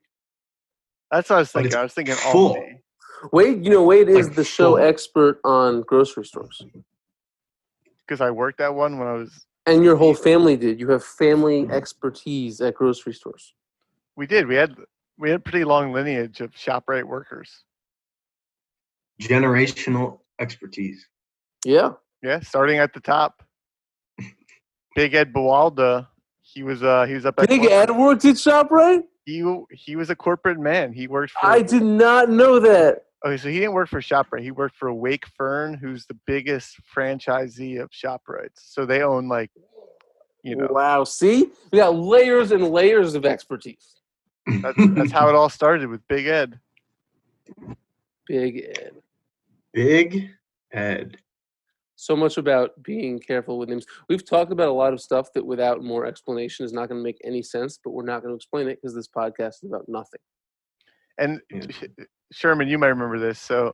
[1.11, 1.75] That's what I was thinking.
[1.75, 2.55] I was thinking full.
[2.55, 2.79] Aldi.
[3.33, 4.79] Wade, you know, Wade is like the show full.
[4.79, 6.61] expert on grocery stores,
[8.07, 9.45] because I worked at one when I was.
[9.65, 10.79] and your whole family did.
[10.79, 11.71] You have family mm-hmm.
[11.71, 13.53] expertise at grocery stores.
[14.15, 14.47] We did.
[14.47, 14.75] We had
[15.19, 17.63] we had pretty long lineage of Shoprite workers.
[19.21, 21.05] Generational expertise.
[21.65, 21.91] Yeah,
[22.23, 23.43] Yeah, starting at the top.
[24.95, 26.07] Big Ed Bawalda,
[26.41, 29.03] he was uh he was up at Big corporate- Ed worked at Shoprite.
[29.25, 30.93] He he was a corporate man.
[30.93, 31.45] He worked for.
[31.47, 33.03] I did not know that.
[33.25, 34.41] Okay, so he didn't work for Shoprite.
[34.41, 38.55] He worked for Wake Fern, who's the biggest franchisee of Shoprites.
[38.55, 39.51] So they own like,
[40.41, 41.03] you know, Wow.
[41.03, 43.98] See, we got layers and layers of expertise.
[44.61, 46.59] That's, that's how it all started with Big Ed.
[48.27, 48.91] Big Ed.
[49.73, 50.29] Big
[50.71, 51.17] Ed.
[51.95, 53.85] So much about being careful with names.
[54.07, 57.03] We've talked about a lot of stuff that without more explanation is not going to
[57.03, 59.85] make any sense, but we're not going to explain it because this podcast is about
[59.87, 60.21] nothing.
[61.17, 61.87] And Yeah.
[62.31, 63.39] Sherman, you might remember this.
[63.39, 63.73] So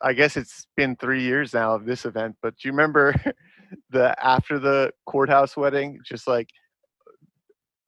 [0.00, 3.14] I guess it's been three years now of this event, but do you remember
[3.90, 6.48] the after the courthouse wedding, just like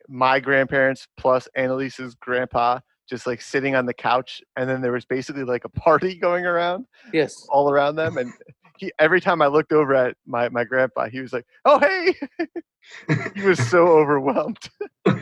[0.09, 5.05] my grandparents plus Annalise's grandpa just like sitting on the couch and then there was
[5.05, 7.47] basically like a party going around Yes.
[7.51, 8.33] all around them and
[8.79, 12.15] he every time I looked over at my, my grandpa, he was like, Oh hey
[13.35, 14.59] he was so overwhelmed.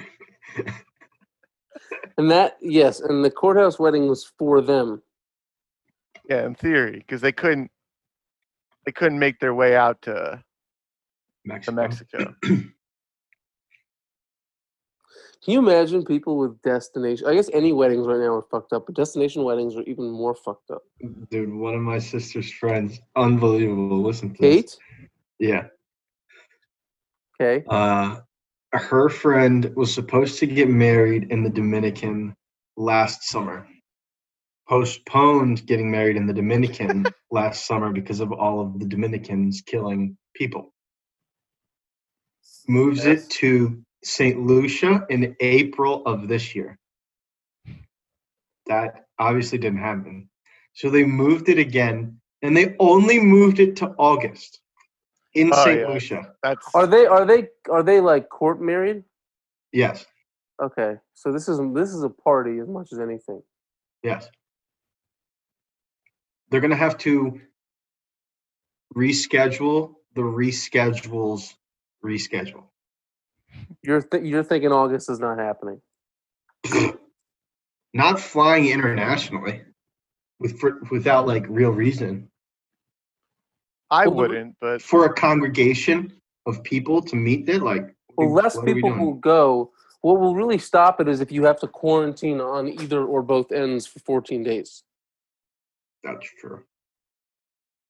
[2.18, 5.02] And that, yes, and the courthouse wedding was for them.
[6.28, 7.70] Yeah, in theory, because they couldn't
[8.86, 10.42] they couldn't make their way out to,
[11.62, 12.34] to Mexico.
[15.46, 17.28] Can you imagine people with destination?
[17.28, 20.34] I guess any weddings right now are fucked up, but destination weddings are even more
[20.34, 20.82] fucked up.
[21.30, 24.02] Dude, one of my sister's friends, unbelievable.
[24.02, 24.54] Listen to this.
[24.56, 24.76] Kate,
[25.38, 25.68] Yeah.
[27.40, 28.22] okay, Uh,
[28.72, 32.34] her friend was supposed to get married in the Dominican
[32.76, 33.68] last summer.
[34.68, 40.18] Postponed getting married in the Dominican last summer because of all of the Dominicans killing
[40.34, 40.74] people.
[42.66, 43.26] Moves Yes.
[43.26, 44.38] it to St.
[44.40, 46.78] Lucia in April of this year.
[48.66, 50.28] That obviously didn't happen.
[50.74, 54.60] So they moved it again, and they only moved it to August
[55.34, 55.80] in Oh, St.
[55.80, 55.88] yeah.
[55.88, 56.32] Lucia.
[56.42, 59.04] That's are they are they are they like court married?
[59.72, 60.04] Yes,
[60.62, 63.42] Okay, so this is this is a party as much as anything.
[64.02, 64.28] yes.
[66.50, 67.40] They're going to have to
[68.96, 71.54] reschedule the reschedules
[72.04, 72.64] reschedule.
[73.82, 75.80] You're th- you're thinking August is not happening.
[77.94, 79.62] Not flying internationally
[80.38, 82.30] with for, without like real reason.
[83.90, 86.12] I Well, wouldn't, but for a congregation
[86.46, 87.58] of people to meet there?
[87.60, 89.72] Like, Well, less people will go.
[90.02, 93.50] What will really stop it is if you have to quarantine on either or both
[93.50, 94.84] ends for 14 days.
[96.04, 96.62] That's true.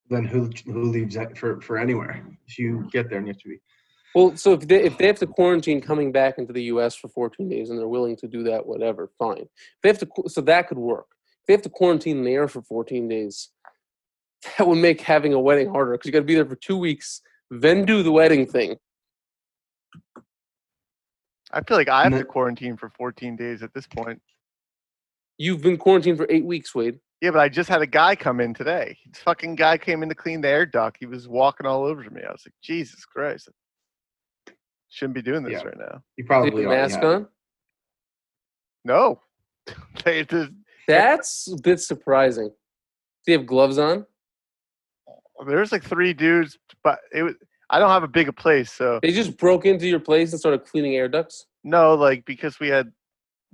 [0.08, 2.24] Then who who leaves that for for anywhere?
[2.46, 3.60] If you get there and you have to be.
[4.16, 6.94] Well, so if they if they have to quarantine coming back into the U.S.
[6.94, 9.42] for 14 days and they're willing to do that, whatever, fine.
[9.42, 9.48] If
[9.82, 11.04] they have to, so that could work.
[11.42, 13.50] If they have to quarantine there for 14 days,
[14.56, 16.78] that would make having a wedding harder because you got to be there for two
[16.78, 18.78] weeks, then do the wedding thing.
[21.52, 24.22] I feel like I have to quarantine for 14 days at this point.
[25.36, 27.00] You've been quarantined for eight weeks, Wade.
[27.20, 28.96] Yeah, but I just had a guy come in today.
[29.12, 30.96] This fucking guy came in to clean the air duct.
[30.98, 32.22] He was walking all over me.
[32.26, 33.50] I was like, Jesus Christ.
[34.88, 35.64] Shouldn't be doing this Yeah.
[35.68, 36.02] right now.
[36.16, 37.28] You Do probably have a mask have on?
[38.84, 39.20] No.
[40.04, 40.52] they just,
[40.86, 42.48] That's a bit surprising.
[43.26, 44.06] Do you have gloves on?
[45.46, 47.34] there's like three dudes, but it was
[47.68, 50.38] I don't have a big a place, so They just broke into your place and
[50.40, 51.46] started cleaning air ducts.
[51.64, 52.90] no, like because we had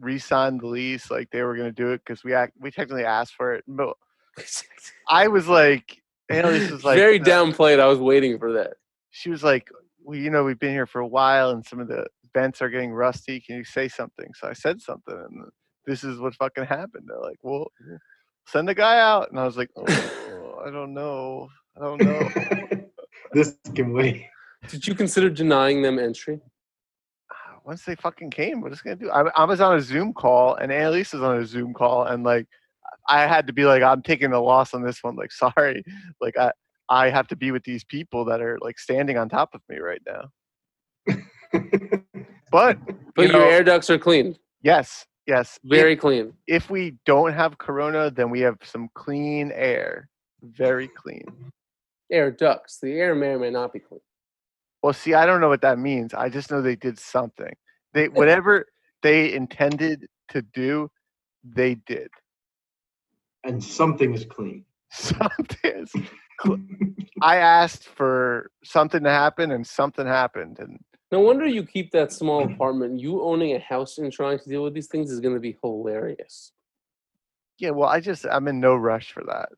[0.01, 3.35] re-signed the lease, like they were gonna do it because we act we technically asked
[3.35, 3.65] for it.
[3.67, 3.95] But
[5.09, 7.81] I was like, Annalise was like, Very uh, downplayed.
[7.81, 8.75] I was waiting for that.
[9.11, 9.69] she was like,
[10.05, 12.69] well, you know, we've been here for a while and some of the vents are
[12.69, 13.41] getting rusty.
[13.41, 14.29] Can you say something?
[14.35, 15.45] So I said something, and
[15.87, 17.05] this is what fucking happened.
[17.07, 17.71] They're like, well,
[18.47, 22.81] send a guy out, and I was like, oh, I don't know, I don't know.
[23.33, 24.27] this can wait.
[24.69, 26.41] Did you consider denying them entry?
[27.31, 29.11] Ah, Once they fucking came, what is it gonna do?
[29.11, 32.25] I, I was on a Zoom call, and Annalise was on a Zoom call, and
[32.25, 32.47] like,
[33.09, 35.17] I had to be like, I'm taking the loss on this one.
[35.17, 35.85] Like, sorry,
[36.21, 36.53] like I.
[36.93, 39.79] I have to be with these people that are like standing on top of me
[39.79, 40.25] right now.
[42.51, 42.79] But
[43.17, 44.37] But You your know- air ducts are clean.
[44.63, 45.59] yes, yes.
[45.65, 46.35] if- Very clean.
[46.47, 50.09] if we don't have corona, then we have some clean air.
[50.43, 51.25] Very clean.
[52.11, 52.79] Air ducts.
[52.83, 54.01] The air may or may not be clean.
[54.83, 56.13] Well, see, I don't know what that means.
[56.13, 57.55] I just know they did something.
[57.95, 58.67] They whatever
[59.03, 60.91] they intended to do,
[61.43, 62.11] they did.
[63.45, 64.65] and something is clean.
[64.93, 65.57] Something.
[65.65, 65.93] is-
[67.23, 70.59] I asked for something to happen, and something happened.
[70.59, 73.01] And No wonder you keep that small apartment.
[73.01, 75.57] You owning a house and trying to deal with these things is going to be
[75.63, 76.53] hilarious.
[77.59, 79.51] yeah, well, I just I'm in no rush for that.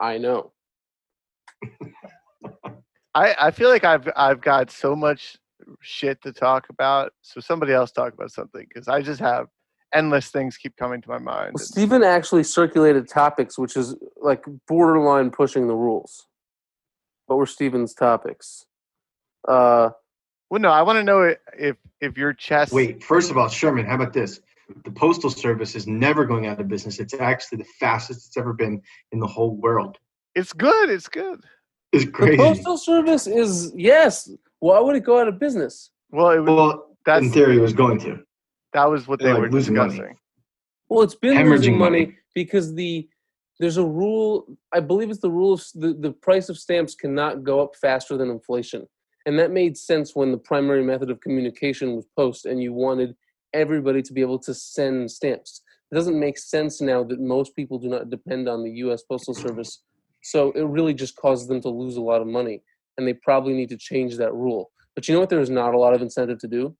[0.00, 0.52] I know.
[3.14, 5.36] I I feel like I've I've got so much
[5.80, 7.12] shit to talk about.
[7.22, 9.48] So somebody else talk about something because I just have
[9.92, 11.52] endless things keep coming to my mind.
[11.54, 16.26] Well, Stephen actually circulated topics, which is like borderline pushing the rules.
[17.26, 18.66] What were Stephen's topics?
[19.46, 19.90] Uh,
[20.50, 22.72] Well, no, I want to know if if your chest.
[22.72, 24.40] Wait, first of all, Sherman, how about this?
[24.84, 27.00] The Postal Service is never going out of business.
[27.00, 28.80] It's actually the fastest it's ever been
[29.12, 29.98] in the whole world.
[30.34, 30.88] it's good.
[30.90, 31.40] It's good.
[31.92, 32.36] It's the crazy.
[32.36, 34.30] postal service is yes.
[34.60, 35.90] Why would it go out of business?
[36.10, 38.20] Well, it, was- well, that's in theory, it was going to.
[38.72, 40.00] That was what they like, were losing money.
[40.88, 42.16] Well, it's been Hemorrhaging losing money, money.
[42.34, 43.08] because the
[43.58, 44.46] there's a rule.
[44.72, 48.16] I believe it's the rule of the, the price of stamps cannot go up faster
[48.16, 48.86] than inflation,
[49.26, 53.14] and that made sense when the primary method of communication was post, and you wanted
[53.52, 55.62] everybody to be able to send stamps.
[55.92, 59.02] It doesn't make sense now that most people do not depend on the U.S.
[59.02, 59.82] Postal Service,
[60.22, 62.62] so it really just causes them to lose a lot of money,
[62.96, 64.70] and they probably need to change that rule.
[64.94, 65.30] But you know what?
[65.30, 66.74] There is not a lot of incentive to do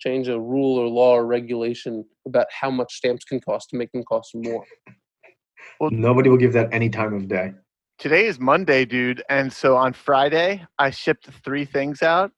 [0.00, 3.92] change a rule or law or regulation about how much stamps can cost to make
[3.92, 4.64] them cost more.
[5.90, 7.52] Nobody will give that any time of day.
[7.98, 12.32] Today is Monday, dude, and so on Friday I shipped three things out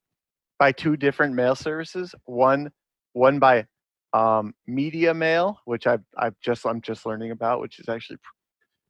[0.59, 2.15] by two different mail services.
[2.25, 2.71] One,
[3.13, 3.67] one by
[4.13, 8.19] um, Media Mail, which I've I've just I'm just learning about, which is actually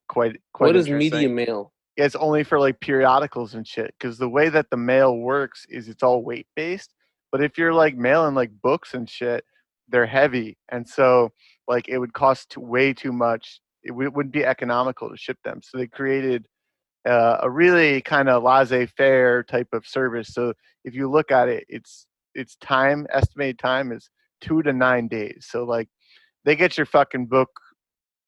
[0.08, 0.68] quite quite.
[0.68, 1.34] what is media interesting.
[1.34, 1.72] mail?
[1.96, 5.88] it's only for like periodicals and shit because the way that the mail works is
[5.88, 6.94] it's all weight based
[7.32, 9.44] but if you're like mailing like books and shit
[9.88, 11.30] they're heavy and so
[11.66, 15.60] like it would cost way too much it w- wouldn't be economical to ship them
[15.62, 16.46] so they created
[17.08, 20.52] uh, a really kind of laissez-faire type of service so
[20.84, 24.08] if you look at it it's it's time estimated time is
[24.40, 25.88] two to nine days so like
[26.44, 27.50] they get your fucking book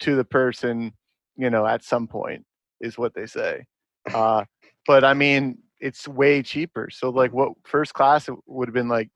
[0.00, 0.92] to the person
[1.36, 2.44] you know at some point
[2.80, 3.64] is what they say.
[4.12, 4.44] Uh,
[4.86, 6.88] but I mean, it's way cheaper.
[6.90, 9.10] So like, what first class it would have been like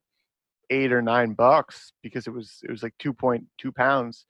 [0.68, 4.26] eight or nine bucks because it was it was like two point two pounds.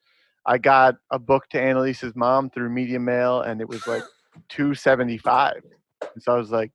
[0.47, 4.05] I got a book to Annalise's mom through Media Mail, and it was like
[4.49, 5.63] two seventy five.
[6.21, 6.71] So I was like,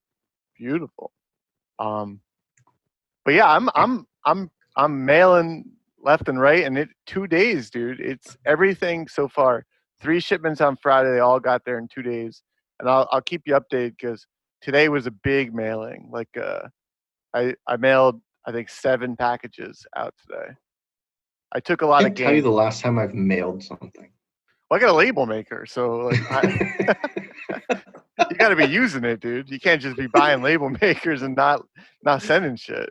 [0.58, 1.14] beautiful.
[1.80, 2.20] Um,
[3.24, 5.72] but yeah, I'm I'm I'm I'm mailing
[6.04, 8.02] left and right, and it two days, dude.
[8.02, 9.66] It's everything so far.
[10.02, 11.12] Three shipments on Friday.
[11.12, 12.44] They all got there in two days,
[12.82, 14.28] and I'll I'll keep you updated because
[14.64, 16.10] today was a big mailing.
[16.12, 16.68] Like uh,
[17.34, 20.54] I I mailed I think seven packages out today.
[21.54, 24.10] I took a lot of can't tell you the last time I've mailed something.
[24.70, 26.96] Well, I got a label maker, so like I,
[28.32, 29.50] you got to be using it, dude.
[29.50, 31.62] You can't just be buying label makers and not
[32.04, 32.90] not sending shit.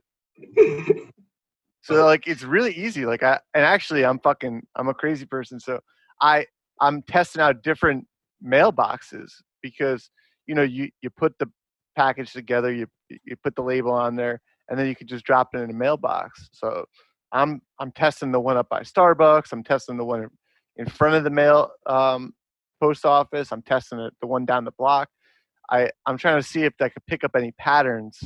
[1.80, 3.06] So like it's really easy.
[3.06, 5.58] Like I and actually I'm fucking I'm a crazy person.
[5.58, 5.80] So
[6.20, 6.46] I
[6.80, 8.06] I'm testing out different
[8.44, 9.30] mailboxes
[9.62, 10.10] because
[10.46, 11.50] you know you you put the
[11.96, 15.48] package together, you you put the label on there, and then you can just drop
[15.54, 16.48] it in a mailbox.
[16.52, 16.84] So
[17.32, 19.52] I'm I'm testing the one up by Starbucks.
[19.52, 20.28] I'm testing the one
[20.76, 22.34] in front of the mail um,
[22.80, 23.52] post office.
[23.52, 25.08] I'm testing it, the one down the block.
[25.70, 28.18] I I'm trying to see if I could pick up any patterns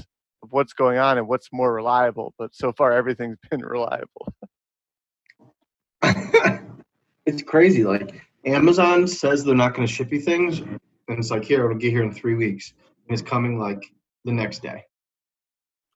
[0.42, 2.34] of what's going on and what's more reliable.
[2.38, 4.32] But so far, everything's been reliable.
[7.26, 7.84] it's crazy.
[7.84, 11.78] Like Amazon says they're not going to ship you things, and it's like here it'll
[11.78, 12.74] get here in three weeks,
[13.08, 13.84] and it's coming like
[14.24, 14.84] the next day.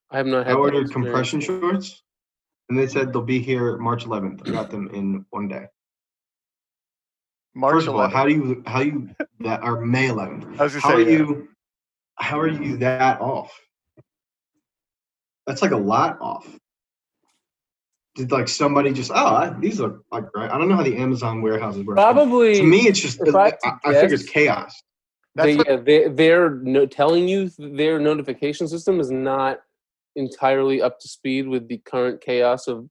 [0.09, 0.55] I have not I had.
[0.55, 2.01] that ordered compression shorts,
[2.69, 4.47] and they said they'll be here March 11th.
[4.47, 5.67] I got them in one day.
[7.53, 8.11] March First of all, 11th.
[8.13, 9.09] how do you how you
[9.41, 10.59] that are May 11th?
[10.59, 11.17] I was How say, are yeah.
[11.17, 11.49] you?
[12.15, 13.51] How are you that off?
[15.47, 16.47] That's like a lot off.
[18.15, 20.51] Did like somebody just oh I, these look like right?
[20.51, 21.95] I don't know how the Amazon warehouses work.
[21.95, 22.55] Probably.
[22.55, 24.81] To me, it's just if I had I, I figure it's chaos.
[25.35, 29.59] That's they, what- yeah, they, they're no, telling you their notification system is not
[30.15, 32.87] entirely up to speed with the current chaos of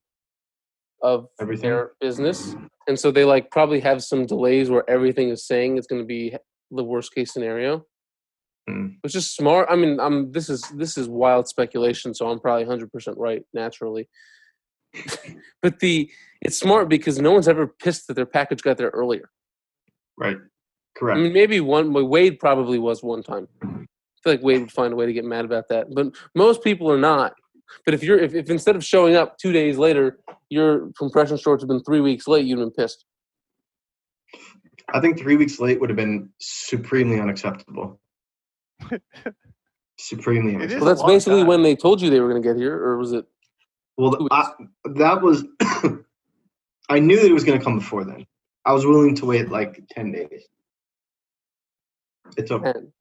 [1.02, 1.70] of Everything.
[1.70, 2.54] their business,
[2.86, 6.06] and so they like probably have some delays where everything is saying it's going to
[6.06, 6.34] be
[6.70, 7.86] the worst case scenario,
[8.68, 8.88] Hmm.
[9.00, 9.68] which is smart.
[9.70, 13.42] I mean, I'm this is this is wild speculation, so I'm probably 100 percent right
[13.54, 14.08] naturally.
[15.62, 16.10] but the
[16.42, 19.30] it's smart because no one's ever pissed that their package got there earlier.
[20.18, 20.36] Right.
[21.02, 21.92] I mean, maybe one.
[21.92, 23.48] well, Wade probably was one time.
[23.62, 23.66] I
[24.22, 26.90] feel like Wade would find a way to get mad about that, but most people
[26.90, 27.32] are not.
[27.84, 30.18] But if you're, if, if instead of showing up two days later,
[30.50, 33.04] your compression shorts have been three weeks late, you'd been pissed.
[34.92, 38.00] I think three weeks late would have been supremely unacceptable.
[39.98, 40.86] supremely It is Well, unacceptable.
[40.86, 41.46] that's basically time.
[41.46, 43.24] when they told you they were going to get here, or was it?
[43.96, 44.50] Well, I,
[44.96, 45.44] that was.
[46.88, 48.26] I knew that it was going to come before then.
[48.64, 50.42] I was willing to wait like ten days.
[52.36, 52.62] It took.
[52.64, 52.92] 10?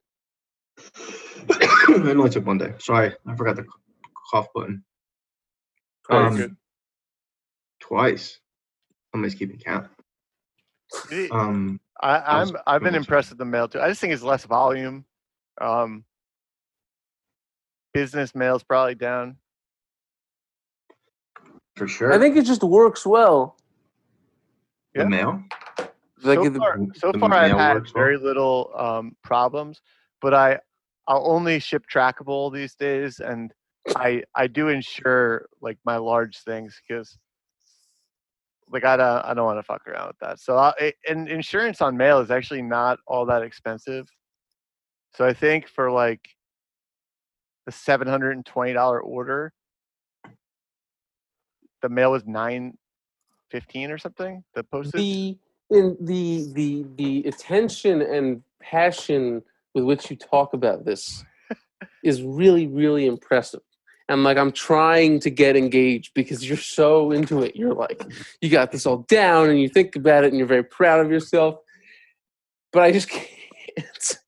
[1.50, 2.74] it only took one day.
[2.80, 3.66] Sorry, I forgot the
[4.32, 4.84] cough button.
[6.10, 6.56] Very Um, good.
[7.80, 8.40] Twice.
[9.14, 9.88] Somebody's keeping count.
[11.32, 13.80] Um, I, I was I'm I've been impressed with the mail too.
[13.82, 15.06] I just think it's less volume.
[15.60, 16.04] Um,
[17.94, 19.38] business mail's probably down.
[21.76, 22.12] for sure.
[22.14, 23.58] I think it just works well.
[24.96, 25.44] the mail.
[26.24, 28.04] Like so the- far, so far I've had works well.
[28.04, 29.82] very little um, problems,
[30.22, 30.60] but I
[31.08, 33.52] I'll only ship trackable these days, and
[33.96, 37.18] I I do insure like my large things because
[38.70, 40.40] like I don't I don't want to fuck around with that.
[40.40, 44.08] So I, and insurance on mail is actually not all that expensive.
[45.16, 46.22] So I think for like
[47.66, 49.54] the seven hundred and twenty dollar order,
[51.82, 52.78] the mail was nine
[53.50, 54.44] fifteen or something.
[54.54, 55.02] The postage.
[55.02, 55.38] the
[55.70, 59.42] in the the the attention and passion
[59.74, 61.24] with which you talk about this
[62.04, 63.62] is really really impressive.
[64.08, 67.56] And like i'm trying to get engaged because you're so into it.
[67.56, 68.04] You're like
[68.42, 71.12] you got this all down and you think about it and you're very proud of
[71.12, 71.60] yourself.
[72.72, 74.20] But i just can't.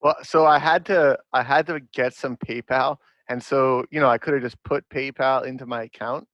[0.00, 4.08] Well, so I had to I had to get some PayPal, and so you know
[4.08, 6.28] I could have just put PayPal into my account,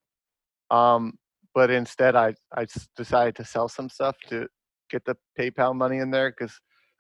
[0.71, 1.19] um,
[1.55, 4.49] but instead I I decided to sell some stuff to
[4.91, 6.59] get the PayPal money in there because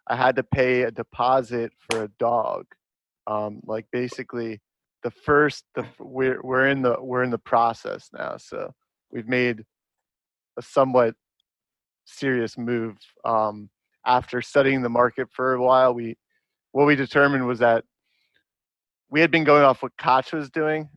[0.08, 2.66] I had to pay a deposit for a dog,
[3.26, 4.60] um, like basically
[5.02, 8.72] the first the we're we're in the we're in the process now, so
[9.10, 9.64] we've made
[10.58, 11.14] a somewhat
[12.05, 13.70] serious move um,
[14.07, 15.94] after studying the market for a while.
[15.94, 16.16] We
[16.72, 17.84] what we determined was that
[19.11, 20.88] we had been going off what Koch was doing.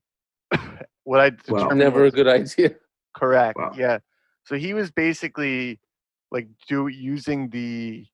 [1.03, 1.35] what I Wow.
[1.45, 2.75] determined never a good idea
[3.15, 3.57] correct.
[3.57, 3.73] Wow.
[3.75, 3.99] Yeah.
[4.43, 5.79] So he was basically
[6.31, 8.05] like do using the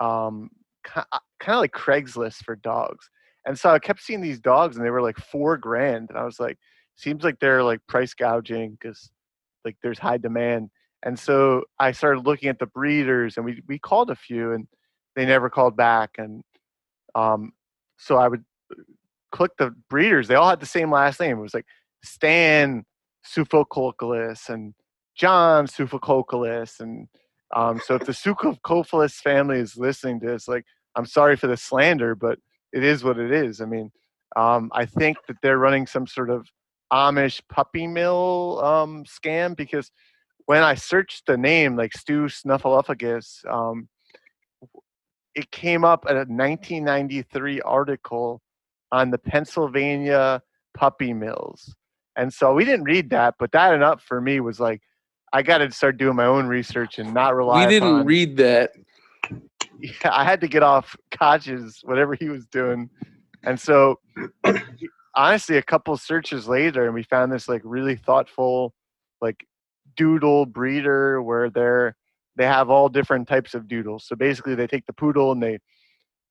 [0.00, 0.50] um
[0.84, 1.06] kind
[1.48, 3.10] of like Craigslist for dogs.
[3.46, 6.24] And so I kept seeing these dogs and they were like 4 grand and I
[6.24, 6.58] was like
[6.96, 9.10] seems like they're like price gouging cuz
[9.64, 10.70] like there's high demand.
[11.02, 14.66] And so I started looking at the breeders and we we called a few and
[15.16, 16.42] they never called back and
[17.14, 17.52] um
[17.98, 18.44] so I would
[19.30, 21.66] click the breeders they all had the same last name it was like
[22.02, 22.84] Stan
[23.24, 24.74] Sophocles and
[25.16, 27.08] John Sophocles and
[27.54, 30.64] um so if the Sophocles family is listening to this like
[30.96, 32.38] I'm sorry for the slander but
[32.74, 33.60] it is what it is.
[33.60, 33.92] I mean,
[34.36, 36.48] um, I think that they're running some sort of
[36.92, 39.90] Amish puppy mill um, scam because
[40.46, 43.88] when I searched the name like Stu Snuffleupagus, um,
[45.34, 48.42] it came up at a 1993 article
[48.92, 50.42] on the Pennsylvania
[50.76, 51.74] puppy mills.
[52.16, 54.82] And so we didn't read that, but that enough for me was like,
[55.32, 57.66] I got to start doing my own research and not rely.
[57.66, 58.72] We didn't upon, read that.
[59.80, 62.88] Yeah, I had to get off Koch's whatever he was doing,
[63.42, 63.98] and so
[65.14, 68.74] honestly, a couple searches later, and we found this like really thoughtful,
[69.20, 69.46] like
[69.96, 71.96] doodle breeder where they're
[72.36, 74.04] they have all different types of doodles.
[74.06, 75.58] So basically, they take the poodle and they,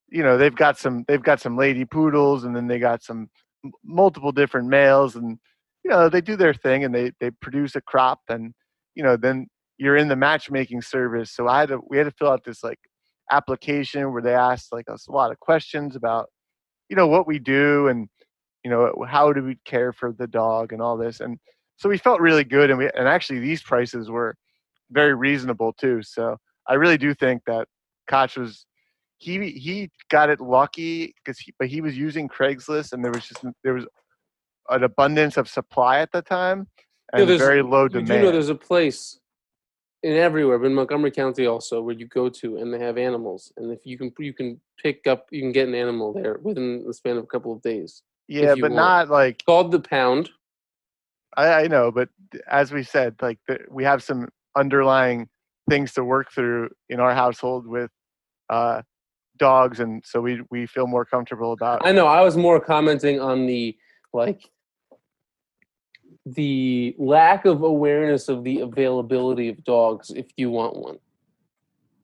[0.09, 3.29] you know, they've got some they've got some lady poodles, and then they got some
[3.65, 5.39] m- multiple different males, and
[5.83, 8.53] you know they do their thing and they they produce a crop, and
[8.95, 11.31] you know then you're in the matchmaking service.
[11.31, 12.79] So I had to we had to fill out this like
[13.31, 16.29] application where they asked like us a lot of questions about
[16.89, 18.07] you know what we do and
[18.63, 21.37] you know how do we care for the dog and all this and
[21.77, 24.35] so we felt really good and we and actually these prices were
[24.91, 27.67] very reasonable too so i really do think that
[28.09, 28.65] koch was
[29.17, 33.25] he he got it lucky because he but he was using craigslist and there was
[33.25, 33.85] just there was
[34.69, 36.67] an abundance of supply at the time
[37.13, 38.09] and very low demand.
[38.09, 39.19] You do know there's a place
[40.01, 43.51] in everywhere, but in Montgomery County also, where you go to and they have animals,
[43.57, 46.85] and if you can you can pick up you can get an animal there within
[46.85, 48.03] the span of a couple of days.
[48.27, 48.75] yeah but want.
[48.75, 50.29] not like Called the pound.
[51.35, 52.09] I, I know, but
[52.47, 55.29] as we said, like the, we have some underlying
[55.69, 57.89] things to work through in our household with
[58.49, 58.81] uh,
[59.37, 61.85] dogs, and so we we feel more comfortable about.
[61.85, 62.07] I know.
[62.07, 63.75] I was more commenting on the
[64.13, 64.49] like
[66.25, 70.99] the lack of awareness of the availability of dogs if you want one.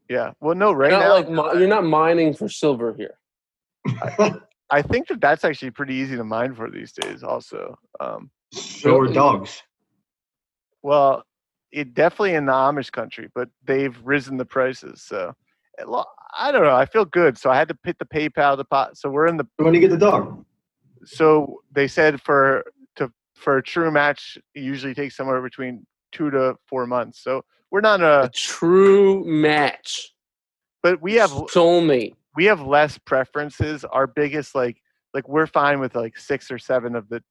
[0.09, 3.19] Yeah, well, no, right Not now like mi- you're not mining for silver here.
[4.71, 7.23] I think that that's actually pretty easy to mine for these days.
[7.23, 9.61] Also, um, so are dogs.
[10.83, 11.23] well,
[11.71, 15.03] it definitely in the Amish country, but they've risen the prices.
[15.03, 15.33] So,
[15.79, 15.83] eh,
[16.37, 16.75] I don't know.
[16.75, 18.97] I feel good, so I had to hit the PayPal deposit.
[18.97, 20.45] So we're in the When do you get the dog?
[21.05, 22.63] So they said for
[22.95, 27.21] to for a true match it usually takes somewhere between two to four months.
[27.23, 30.13] So we're not A a true match.
[30.81, 32.15] but we have soulmate.
[32.35, 33.85] we have less preferences.
[33.85, 34.81] Our biggest like
[35.13, 37.23] like we're fine with like six or seven of the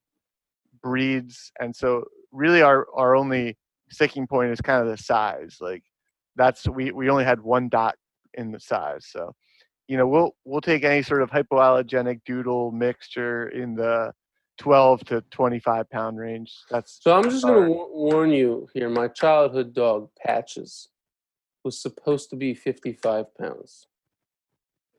[0.83, 1.53] breeds.
[1.61, 3.57] And so really our our only
[3.91, 5.59] sticking point is kind of the size.
[5.61, 5.83] Like
[6.37, 7.97] that's we we only had one dot
[8.35, 9.35] in the size so
[9.89, 14.13] you know we'll we'll take any sort of hypoallergenic doodle mixture in the
[14.59, 18.89] 12 to 25 pound range that's So I'm just going to warn you here.
[18.91, 20.89] My childhood dog, Patches,
[21.65, 23.87] was supposed to be 55 pounds.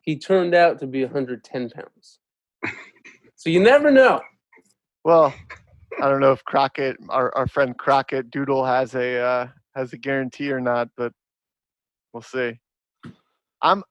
[0.01, 2.19] He turned out to be 110 pounds.
[3.35, 4.21] So you never know.
[5.05, 5.33] well
[6.01, 9.97] i don't know if crockett our, our friend crockett doodle has a uh, has a
[9.97, 11.13] guarantee or not but
[12.11, 12.59] we'll see
[13.61, 13.83] i'm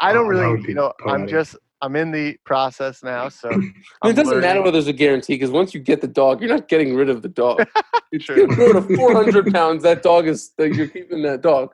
[0.00, 3.48] i don't Oh, really you be know i'm just i'm in the process now so
[3.52, 3.74] I mean,
[4.04, 6.68] it doesn't matter whether there's a guarantee because once you get the dog, you're not
[6.68, 7.66] getting rid of the dog.
[8.12, 9.82] You're going to 400 pounds.
[9.84, 11.70] That dog is, that you're keeping that dog.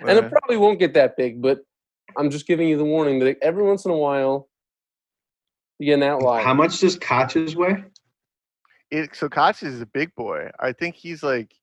[0.00, 1.60] And Uh, it probably won't get that big, but
[2.16, 4.48] I'm just giving you the warning that every once in a while,
[5.78, 6.42] you get an outlier.
[6.44, 7.84] How much does Koch's weigh?
[8.90, 10.50] it, so Koch is a big boy.
[10.60, 11.54] I think he's like,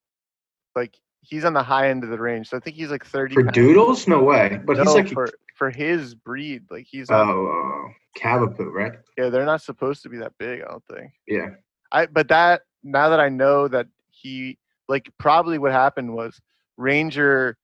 [0.76, 0.98] like
[1.28, 2.50] he's on the high end of the range.
[2.50, 3.34] So I think he's like thirty.
[3.34, 3.56] For pounds.
[3.56, 4.08] doodles?
[4.08, 4.60] No way.
[4.66, 8.94] But he's like for for his breed, like he's oh, uh, Cavapoo, right?
[9.18, 10.62] yeah, they're not supposed to be that big.
[10.62, 11.12] I don't think.
[11.28, 11.50] Yeah.
[11.92, 14.58] I but that now that I know that he
[14.88, 16.40] like probably what happened was
[16.78, 17.58] Ranger,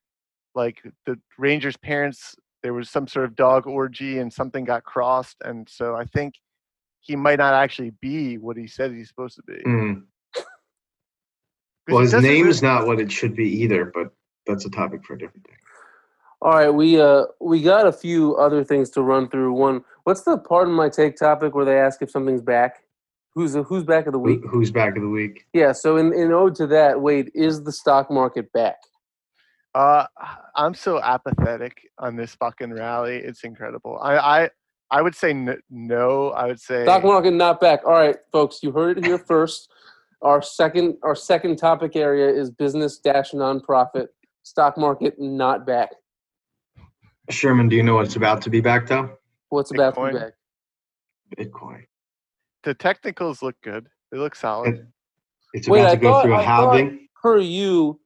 [0.54, 5.36] like the Ranger's parents, there was some sort of dog orgy and something got crossed,
[5.44, 6.34] and so I think
[7.00, 9.60] he might not actually be what he said he's supposed to be.
[9.66, 10.02] Mm.
[11.86, 14.12] 'Cause Well, his doesn't really- name's not what it should be either, but
[14.46, 15.54] that's a topic for a different day.
[16.40, 19.52] All right, we uh we got a few other things to run through.
[19.52, 22.82] One, what's the pardon my take topic where they ask if something's back?
[23.34, 24.40] Who's who's back of the week?
[24.42, 25.46] Who, who's back of the week?
[25.52, 28.76] Yeah, so in, in ode to that, Wade, is the stock market back?
[29.74, 30.04] Uh,
[30.54, 33.16] I'm so apathetic on this fucking rally.
[33.16, 33.98] It's incredible.
[34.02, 34.50] I I,
[34.90, 36.30] I would say n- no.
[36.30, 37.80] I would say Stock market not back.
[37.86, 39.70] All right, folks, you heard it here first.
[40.22, 44.06] Our second our second topic area is business dash nonprofit.
[44.44, 45.90] Stock market not back.
[47.30, 49.16] Sherman, do you know what's about to be back though?
[49.48, 50.32] What's about to be back?
[51.36, 51.84] Bitcoin.
[52.64, 53.88] the technicals look good.
[54.10, 54.74] They look solid.
[54.74, 54.86] It-
[55.54, 57.08] It's Wait, about I to go thought- through a I halving.
[57.20, 58.00] Per you,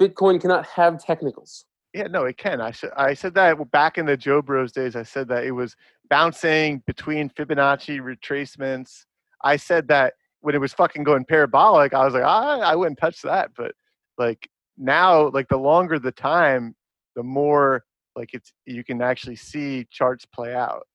[0.00, 1.64] Bitcoin cannot have technicals.
[1.92, 2.60] Yeah, no, it can.
[2.60, 4.96] I said I said that back in the Joe Bros days.
[4.96, 5.76] I said that it was
[6.10, 9.04] bouncing between Fibonacci retracements.
[9.44, 10.14] I said that
[10.46, 13.50] when it was fucking going parabolic, I was like, I, I wouldn't touch that.
[13.56, 13.72] But
[14.16, 16.76] like now, like the longer the time,
[17.16, 17.84] the more
[18.14, 20.86] like it's you can actually see charts play out.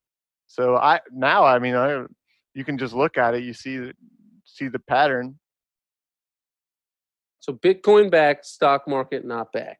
[0.48, 2.06] So I now, I mean, I
[2.54, 3.44] you can just look at it.
[3.44, 3.94] You see the-
[4.46, 5.38] see the pattern.
[7.42, 9.80] So Bitcoin back, stock market not back.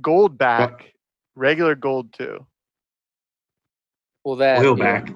[0.00, 0.92] Gold back,
[1.34, 2.46] regular gold too.
[4.24, 5.00] Well, that Oil yeah.
[5.00, 5.12] back.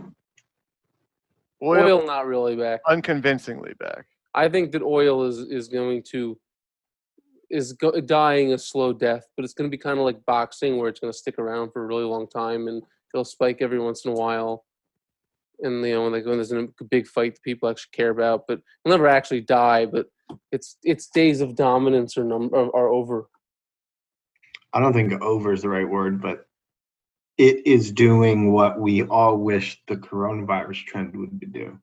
[1.62, 2.80] Oil, Oil not really back.
[2.88, 4.06] unconvincingly back.
[4.34, 6.38] I think that oil is is going to
[7.50, 10.78] is go, dying a slow death, but it's going to be kind of like boxing,
[10.78, 12.82] where it's going to stick around for a really long time, and
[13.12, 14.64] it'll spike every once in a while.
[15.60, 18.46] And you know, when, like when there's a big fight that people actually care about,
[18.48, 19.86] but it'll never actually die.
[19.86, 20.06] But
[20.50, 23.28] its its days of dominance are num- are, are over.
[24.72, 26.46] I don't think over is the right word, but
[27.42, 31.76] it is doing what we all wish the coronavirus trend would do.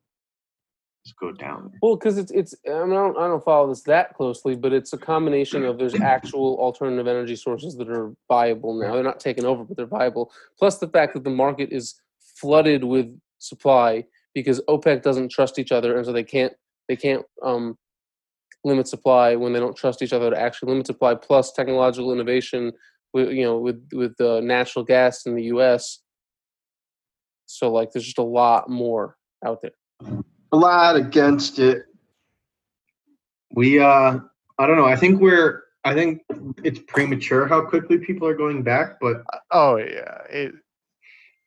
[1.05, 1.73] Just go down.
[1.81, 4.71] Well, because it's it's I, mean, I don't I don't follow this that closely, but
[4.71, 8.93] it's a combination of there's actual alternative energy sources that are viable now.
[8.93, 10.31] They're not taken over, but they're viable.
[10.57, 11.95] Plus the fact that the market is
[12.37, 16.53] flooded with supply because OPEC doesn't trust each other, and so they can't
[16.87, 17.77] they can't um,
[18.63, 21.15] limit supply when they don't trust each other to actually limit supply.
[21.15, 22.71] Plus technological innovation
[23.13, 25.99] with you know with with uh, natural gas in the U.S.
[27.45, 29.71] So like there's just a lot more out there.
[30.51, 31.85] A lot against it.
[33.55, 34.19] We uh
[34.59, 34.85] I don't know.
[34.85, 36.21] I think we're I think
[36.63, 40.53] it's premature how quickly people are going back, but Oh yeah, it,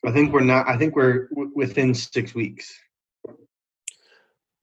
[0.05, 2.75] I think we're not I think we're w- within 6 weeks.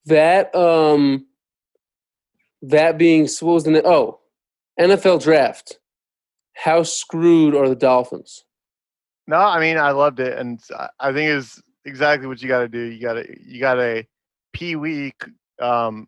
[0.05, 1.27] That um
[2.61, 4.19] that being s- what was the na- oh
[4.79, 5.78] NFL draft.
[6.63, 8.43] How screwed are the Dolphins?
[9.27, 10.59] No, I mean I loved it, and
[10.99, 12.79] I- think it's exactly what you got to do.
[12.79, 14.05] You got to you got a
[14.51, 15.13] pee wee
[15.61, 16.07] um,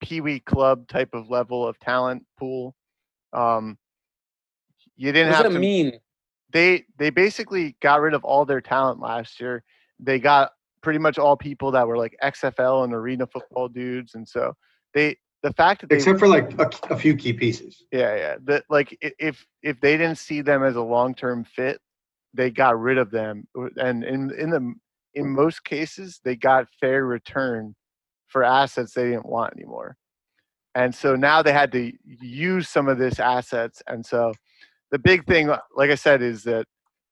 [0.00, 2.76] pee wee club type of level of talent pool.
[3.32, 3.76] Um,
[4.96, 5.58] you didn't does have that to.
[5.58, 5.98] mean?
[6.52, 9.64] They they basically got rid of all their talent last year.
[9.98, 10.52] They got
[10.82, 14.54] pretty much all people that were like XFL and arena football dudes, and so
[14.92, 17.84] they the fact that they Except for like a, a few key pieces.
[17.92, 18.36] yeah, yeah.
[18.44, 21.80] That like if if they didn't see them as a long term fit,
[22.32, 23.46] they got rid of them.
[23.76, 24.74] And in in the
[25.12, 27.74] in most cases, they got fair return
[28.26, 29.98] for assets they didn't want anymore.
[30.74, 31.92] And so now they had to
[32.22, 33.82] use some of this assets.
[33.86, 34.32] And so
[34.90, 36.66] the big thing, like I said, is that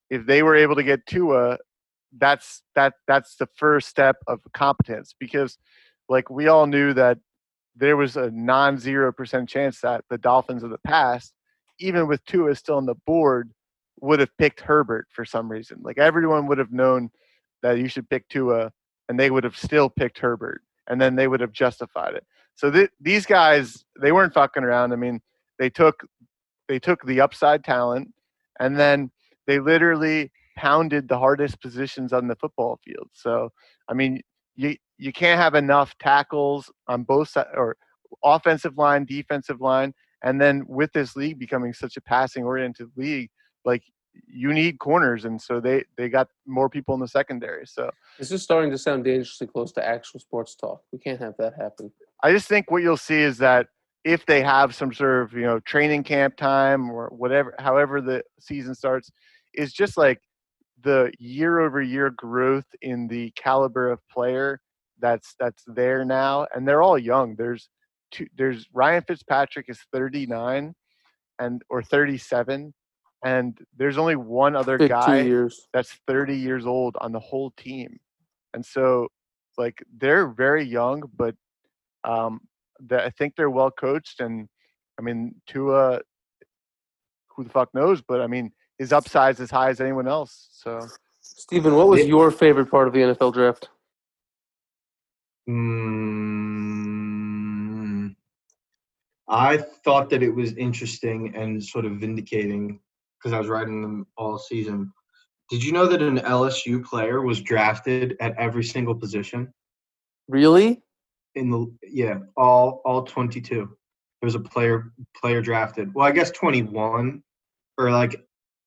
[0.08, 1.58] if they were able to get Tua,
[2.18, 5.58] that's that that's the first step of competence because
[6.08, 7.18] like we all knew that
[7.76, 11.32] there was a non-zero percent chance that the Dolphins of the past,
[11.78, 13.52] even with Tua still on the board,
[14.00, 15.78] would have picked Herbert for some reason.
[15.82, 17.10] Like everyone would have known
[17.62, 18.72] that you should pick Tua,
[19.08, 22.24] and they would have still picked Herbert, and then they would have justified it.
[22.56, 24.92] So th- these guys, they weren't fucking around.
[24.92, 25.20] I mean,
[25.58, 26.04] they took
[26.68, 28.12] they took the upside talent,
[28.60, 29.10] and then
[29.46, 33.08] they literally pounded the hardest positions on the football field.
[33.12, 33.50] So
[33.88, 34.20] I mean,
[34.56, 37.76] you you can't have enough tackles on both sides or
[38.24, 43.30] offensive line, defensive line, and then with this league becoming such a passing oriented league,
[43.64, 43.82] like
[44.26, 47.66] you need corners, and so they they got more people in the secondary.
[47.66, 50.82] So This is starting to sound dangerously close to actual sports talk.
[50.92, 51.90] We can't have that happen.
[52.22, 53.68] I just think what you'll see is that
[54.04, 58.22] if they have some sort of you know training camp time or whatever, however the
[58.38, 59.10] season starts,
[59.54, 60.20] is just like
[60.82, 64.60] the year over year growth in the caliber of player
[64.98, 67.34] that's that's there now, and they're all young.
[67.36, 67.68] There's
[68.10, 70.74] two, there's Ryan Fitzpatrick is 39
[71.38, 72.72] and or 37,
[73.24, 75.68] and there's only one other guy years.
[75.72, 77.98] that's 30 years old on the whole team.
[78.54, 79.08] And so,
[79.58, 81.34] like, they're very young, but
[82.04, 82.40] um,
[82.80, 84.20] the, I think they're well coached.
[84.20, 84.48] And
[84.98, 86.00] I mean, Tua,
[87.28, 88.02] who the fuck knows?
[88.02, 88.52] But I mean,
[88.82, 90.48] his upside's as high as anyone else.
[90.52, 90.80] So,
[91.20, 93.68] Stephen, what was your favorite part of the NFL draft?
[96.32, 98.14] Mm,
[99.28, 102.80] I thought that it was interesting and sort of vindicating
[103.18, 104.92] because I was writing them all season.
[105.48, 109.52] Did you know that an LSU player was drafted at every single position
[110.28, 110.82] Really?
[111.34, 113.54] in the yeah all all 22?
[113.54, 113.68] There
[114.22, 115.94] was a player player drafted.
[115.94, 117.22] Well, I guess 21
[117.78, 118.20] or like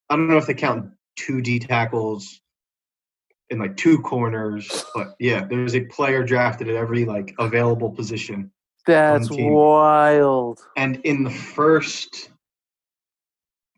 [0.08, 2.40] I don't know if they count two D tackles
[3.50, 8.50] and like two corners, but yeah, there's a player drafted at every like available position.
[8.86, 10.60] That's wild.
[10.76, 12.30] and in the first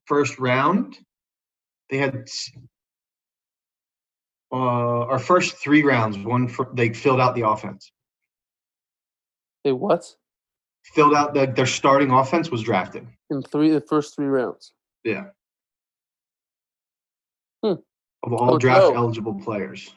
[0.04, 0.98] first round
[1.90, 2.28] They had
[4.52, 6.18] uh, our first three rounds.
[6.18, 7.90] One for, they filled out the offense.
[9.64, 10.04] They what?
[10.94, 13.06] Filled out the, their starting offense was drafted.
[13.30, 14.72] In three the first three rounds.
[15.04, 15.26] Yeah.
[18.24, 18.94] Of all Oh, draft Joe.
[18.96, 19.92] eligible players,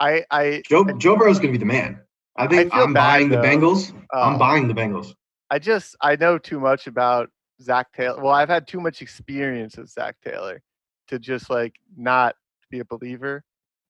[0.00, 2.00] I I Joe Joe Burrow's gonna be the man.
[2.36, 3.42] I think feel I'm bad, buying the though.
[3.42, 3.92] Bengals.
[4.12, 5.14] I'm uh, buying the Bengals.
[5.50, 7.30] I just I know too much about
[7.60, 8.20] Zac Taylor.
[8.22, 10.62] Well, I've had too much experience with Zac Taylor
[11.08, 12.34] to just like not
[12.70, 13.44] be a believer.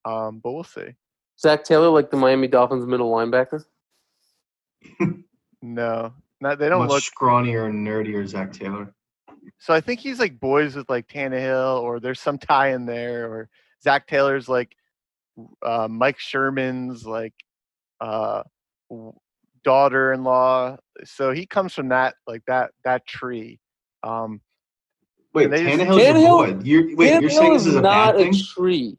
[0.05, 0.95] Um, but we'll see.
[1.39, 3.65] Zach Taylor, like the Miami Dolphins middle linebacker.
[5.65, 7.05] No, not they don't Much look.
[7.05, 8.93] scrawnier and nerdier Zac Taylor.
[9.63, 13.33] So I think he's like boys with like Tannehill, or there's some tie in there,
[13.33, 13.49] or
[13.81, 14.75] Zac Taylor's like
[15.65, 17.35] uh, Mike Sherman's like
[18.01, 18.43] uh,
[19.63, 20.79] daughter-in-law.
[21.05, 23.61] So he comes from that like that that tree.
[24.03, 24.41] Um,
[25.33, 26.65] Wait, Tannehill's your Tannehill- boy.
[26.65, 28.35] You're, wait, you're saying this is a not bad thing?
[28.35, 28.99] a tree.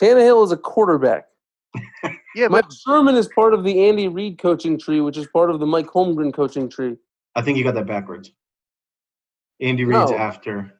[0.00, 1.24] Tannehill is a quarterback.
[2.36, 5.50] yeah, Mike but Sherman is part of the Andy Reid coaching tree, which is part
[5.50, 6.96] of the Mike Holmgren coaching tree.
[7.34, 8.30] I think you got that backwards.
[9.62, 10.16] Andy Reid's No.
[10.18, 10.72] after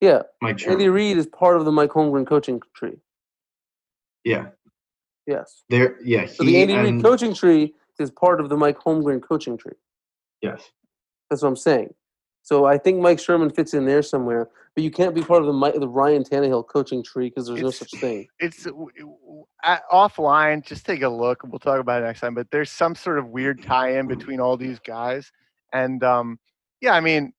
[0.00, 0.74] Yeah, Mike Sherman.
[0.74, 2.98] Andy Reid is part of the Mike Holmgren coaching tree.
[4.24, 4.48] Yeah,
[5.26, 5.62] Yes.
[5.68, 5.98] there.
[6.02, 9.56] Yeah, So the he Andy Reid coaching tree is part of the Mike Holmgren coaching
[9.58, 9.76] tree.
[10.40, 10.70] yes.
[11.28, 11.94] That's what I'm saying.
[12.42, 15.46] So I think Mike Sherman fits in there somewhere, but you can't be part of
[15.46, 18.26] the Mi- the Ryan Tannehill coaching tree because there's no such thing.
[18.40, 20.64] it's w- w- at, offline.
[20.64, 21.42] Just take a look.
[21.44, 22.34] We'll talk about it next time.
[22.34, 25.30] But there's some sort of weird tie-in between all these guys,
[25.72, 26.40] and um,
[26.80, 27.32] yeah, I mean,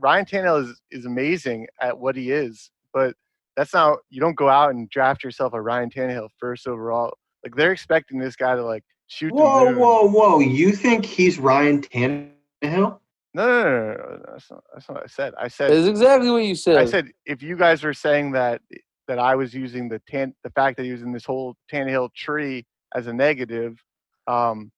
[0.00, 3.14] Ryan Tannehill is is amazing at what he is, but
[3.56, 3.98] that's not.
[4.10, 7.16] You don't go out and draft yourself a Ryan Tannehill first overall.
[7.44, 9.28] Like they're expecting this guy to like shoot.
[9.30, 9.78] the Whoa, moon.
[9.78, 10.38] whoa, whoa!
[10.40, 12.98] You think he's Ryan Tannehill?
[13.34, 15.34] No, no, no, no, no, that's not, that's not what I said.
[15.38, 16.76] I said That's exactly what you said.
[16.78, 18.62] I said if you guys were saying that
[19.06, 22.12] that I was using the tan the fact that he was in this whole Tannehill
[22.14, 23.78] tree as a negative,
[24.26, 24.72] um,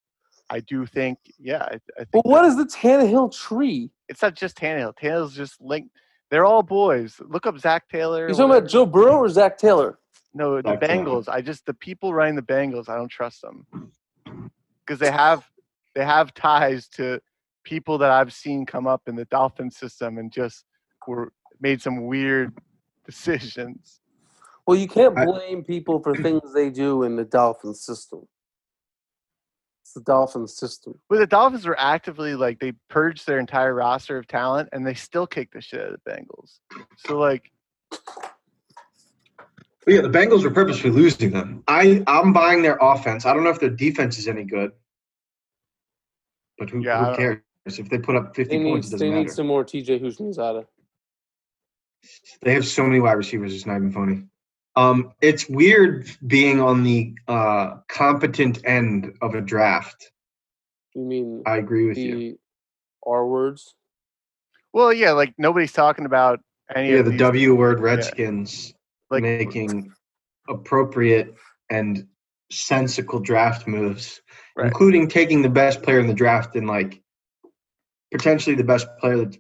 [0.51, 3.91] I do think yeah, I, I think but what that- is the Tannehill tree?
[4.11, 4.95] It's not just Tannehill.
[5.01, 5.97] Tannehill's just linked.
[6.31, 7.21] They're all boys.
[7.21, 8.27] Look up Zac Taylor.
[8.27, 8.69] You're talking about.
[8.69, 9.99] Joe Burrow or Zac Taylor?
[10.35, 11.05] No, the Zac Taylor.
[11.05, 11.29] Bengals.
[11.29, 12.89] I just the people running the Bengals.
[12.89, 13.67] I don't trust them
[14.85, 15.49] because they have
[15.95, 17.21] they have ties to
[17.63, 20.65] people that I've seen come up in the Dolphin system and just
[21.07, 22.53] were made some weird
[23.07, 24.01] decisions.
[24.67, 28.27] Well, you can't blame people for things they do in the Dolphin system.
[29.91, 30.97] It's the Dolphins system.
[31.09, 34.95] But the Dolphins were actively like they purged their entire roster of talent and they
[34.95, 36.61] still kicked the shit out of the Bengals.
[36.99, 37.51] So like
[39.84, 41.64] But yeah, the Bengals were purposely losing them.
[41.66, 43.26] I I'm buying their offense.
[43.26, 44.70] I don't know if their defense is any good,
[46.57, 48.86] but who, Yeah, who cares if they put up 50 They need, points?
[48.86, 49.34] It they doesn't need matter.
[49.34, 50.66] some more TJ Houshmandzadeh.
[52.43, 53.53] They have so many wide receivers.
[53.53, 54.22] It's not even funny.
[54.77, 60.11] Um, it's weird being on the uh, competent end of a draft.
[60.95, 62.16] You mean I agree with you.
[62.16, 62.39] the
[63.07, 63.75] R words?
[64.73, 66.41] well yeah, like nobody's talking about
[66.75, 68.73] any Yeah, of the these, W word Redskins
[69.11, 69.93] like making
[70.49, 71.35] appropriate
[71.68, 72.07] and
[72.53, 74.21] sensical draft moves,
[74.57, 74.66] Right.
[74.66, 77.01] including taking the best player in the draft and like
[78.12, 79.39] potentially the best player that's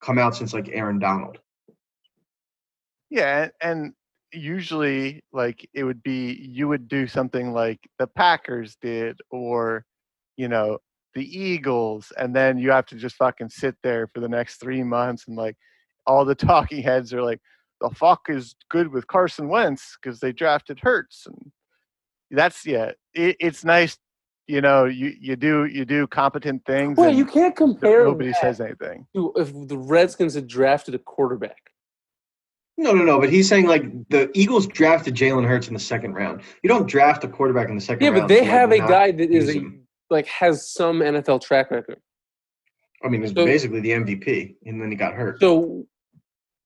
[0.00, 1.38] come out since like Aaron Donald.
[3.10, 3.92] Yeah, and, and
[4.34, 9.84] usually like it would be you would do something like the Packers did or
[10.36, 10.78] you know
[11.14, 14.82] the Eagles and then you have to just fucking sit there for the next 3
[14.82, 15.56] months and like
[16.06, 17.40] all the talking heads are like
[17.80, 21.52] the fuck is good with Carson Wentz cuz they drafted Hurts and
[22.30, 23.96] that's yeah it, it's nice
[24.46, 28.60] you know you you do you do competent things Well, you can't compare nobody says
[28.60, 29.06] anything.
[29.14, 31.70] to if the Redskins had drafted a quarterback.
[32.76, 33.20] No, no, no.
[33.20, 36.42] But he's saying like the Eagles drafted Jalen Hurts in the second round.
[36.62, 38.22] You don't draft a quarterback in the second Yeah, round.
[38.22, 39.62] but they like, have a guy that is a
[40.10, 42.00] like has some NFL track record.
[43.04, 45.38] I mean, it's so- basically the MVP, and then he got hurt.
[45.40, 45.86] So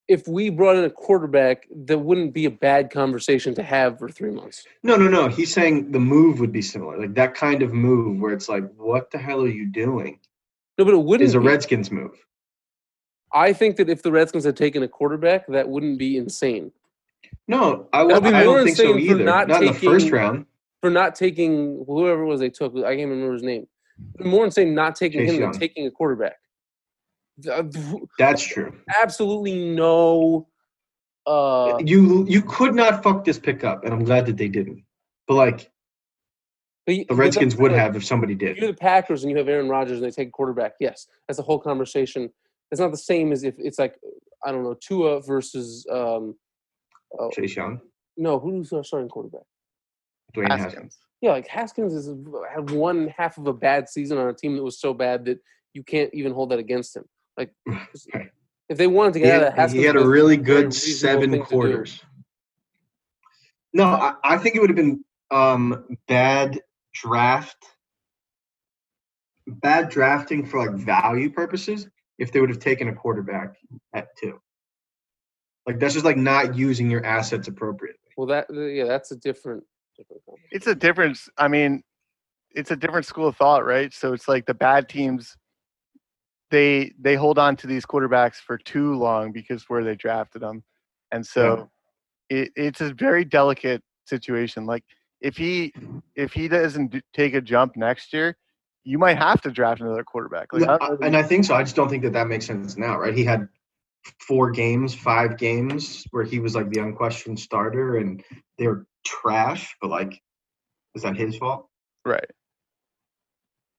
[0.07, 4.09] if we brought in a quarterback, that wouldn't be a bad conversation to have for
[4.09, 4.65] three months.
[4.83, 5.29] No, no, no.
[5.29, 8.65] He's saying the move would be similar, like that kind of move where it's like,
[8.77, 10.19] what the hell are you doing?
[10.79, 11.27] No, but it wouldn't.
[11.29, 12.13] Is a be- Redskins move.
[13.33, 16.73] I think that if the Redskins had taken a quarterback, that wouldn't be insane.
[17.47, 19.23] No, I, would, be I more don't think so either.
[19.25, 20.47] not Not, in the first taking- round.
[20.81, 23.67] For not taking whoever it was they took, I can't remember his name.
[24.21, 25.51] More insane not taking Chase him Young.
[25.51, 26.37] than taking a quarterback.
[28.19, 28.73] That's true.
[29.03, 30.47] Absolutely no.
[31.27, 34.85] Uh, you you could not fuck this pick up, and I'm glad that they didn't.
[35.27, 35.71] But like
[36.87, 38.69] but you- the Redskins would have if somebody If you're did.
[38.71, 41.43] the Packers and you have Aaron Rodgers and they take a quarterback, yes, that's a
[41.43, 42.31] whole conversation.
[42.71, 43.99] It's not the same as if it's like
[44.45, 46.37] I don't know Tua versus um,
[47.19, 47.81] oh, Chase Young,
[48.17, 49.43] no who's our starting quarterback?
[50.35, 50.73] Dwayne Haskins.
[50.75, 50.99] Haskins.
[51.21, 52.07] Yeah, like Haskins is
[52.55, 55.39] had one half of a bad season on a team that was so bad that
[55.75, 57.05] you can't even hold that against him.
[57.37, 57.53] Like
[58.15, 58.31] Right.
[58.69, 61.31] if they wanted to He get out of Haskins he had a really good seven
[61.31, 61.45] thing to do.
[61.45, 62.03] quarters.
[63.73, 66.61] No, I, I think it would have been um, bad
[66.95, 67.57] draft,
[69.47, 71.89] bad drafting for like value purposes
[72.19, 73.57] if they would have taken a quarterback
[73.95, 74.41] at two.
[75.67, 77.99] Like that's just like not using your assets appropriately.
[78.17, 79.65] Well, that yeah, that's a different.
[79.97, 80.23] different.
[80.51, 81.29] It's a difference.
[81.37, 81.83] I mean,
[82.53, 83.93] it's a different school of thought, right?
[83.93, 85.37] So it's like the bad teams
[86.51, 90.65] they they hold on to these quarterbacks for too long because where they drafted them.
[91.13, 91.71] And so
[92.29, 94.67] it, it's a very delicate situation.
[94.67, 94.85] Like
[95.21, 95.73] if he
[96.15, 98.37] if he doesn't do, take a jump next year,
[98.89, 100.51] you might have to draft another quarterback.
[100.51, 101.55] Like, I- and I think so.
[101.55, 103.15] I just don't think that that makes sense now, right?
[103.15, 103.47] He had
[104.27, 108.25] four games, five games where he was like the unquestioned starter, and
[108.57, 109.77] they were trash.
[109.83, 110.19] But like,
[110.95, 111.69] is that his fault?
[112.07, 112.31] right.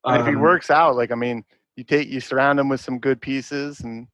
[0.05, 1.43] And if he Um, works out, like I mean,
[1.75, 4.07] you take you surround him with some good pieces, and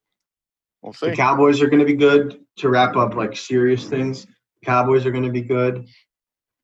[0.81, 1.09] we'll see.
[1.09, 4.25] The Cowboys are going to be good to wrap up like serious things.
[4.25, 5.87] The Cowboys are going to be good.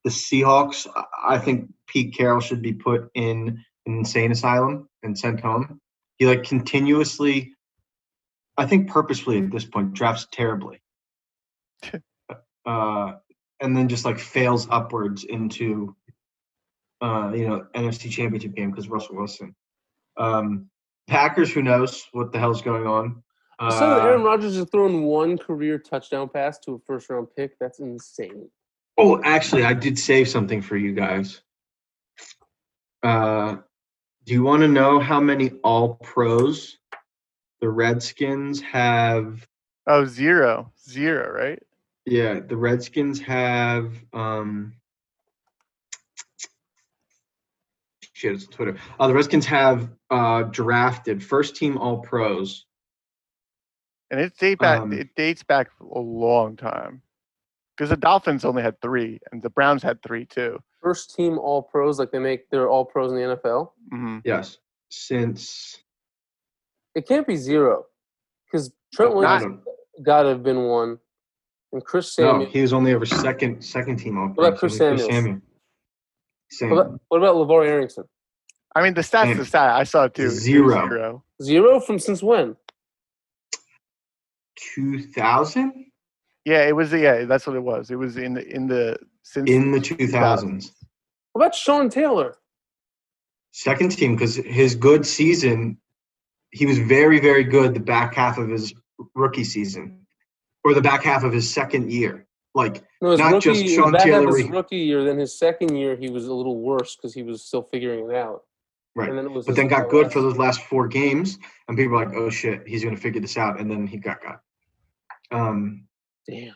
[0.06, 0.88] The Seahawks,
[1.22, 5.80] I- think Pete Carroll should be put in insane asylum and sent home.
[6.18, 7.54] He like continuously,
[8.58, 10.82] I think purposefully at this point, drafts terribly.
[12.66, 13.14] uh,
[13.60, 15.96] and then just like fails upwards into,
[17.02, 19.56] uh, you know, NFC Championship game because Russell Wilson.
[20.18, 20.70] Um,
[21.08, 23.24] Packers, who knows what the hell's going on?
[23.60, 27.58] Uh, So Aaron Rodgers has thrown one career touchdown pass to a first round pick.
[27.60, 28.50] That's insane.
[28.98, 31.42] Oh, actually, I did save something for you guys.
[33.04, 33.58] Uh,
[34.26, 36.78] do you want to know how many All Pros
[37.60, 39.46] the Redskins have?
[39.88, 41.60] Oh, zero, zero, right?
[42.06, 43.94] Yeah, the Redskins have.
[44.14, 44.74] Um,
[48.14, 48.78] shit, it's Twitter.
[49.00, 52.66] Uh, the Redskins have uh, drafted first team All Pros.
[54.12, 54.82] And it date back.
[54.82, 57.02] Um, it dates back a long time.
[57.76, 60.60] Because the Dolphins only had three, and the Browns had three too.
[60.82, 63.72] First team All Pros, like they make they're All Pros in the NFL.
[63.92, 64.58] hmm Yes,
[64.90, 65.78] since
[66.96, 67.86] It can't be zero,
[68.46, 69.64] because Trent I Williams
[70.04, 70.98] got to have been one,
[71.72, 72.34] and Chris Samuel.
[72.34, 72.52] no, Samuel.
[72.52, 74.78] he was only ever second second team All What about Pros.
[74.78, 75.42] Chris only Samuel.
[76.62, 78.04] What, about, what about LeVar Arrington?
[78.76, 79.38] I mean, the stats, Damn.
[79.38, 79.70] the stat.
[79.76, 80.24] I saw it too.
[80.24, 80.88] It was Zero.
[80.90, 81.24] Zero.
[81.42, 82.56] Zero from since when?
[84.76, 85.86] 2000
[86.46, 86.92] Yeah, it was.
[86.92, 87.92] Yeah, that's what it was.
[87.92, 90.72] It was in the in the since in the 2000s.
[91.34, 92.36] What about Sean Taylor?
[93.52, 95.78] Second team because his good season,
[96.52, 98.74] he was very, very good the back half of his
[99.16, 100.06] rookie season
[100.64, 102.28] or the back half of his second year.
[102.54, 105.04] Like, No, Not rookie, just Sean Taylor, his rookie year.
[105.06, 108.16] Then his second year, he was a little worse because he was still figuring it
[108.16, 108.44] out.
[108.96, 109.08] right.
[109.10, 111.78] And then it was But then got good last- for those last four games, and
[111.78, 113.60] people were like, oh shit, he's going to figure this out.
[113.60, 114.42] And then he got got.
[115.32, 115.88] Um,
[116.28, 116.56] Damn.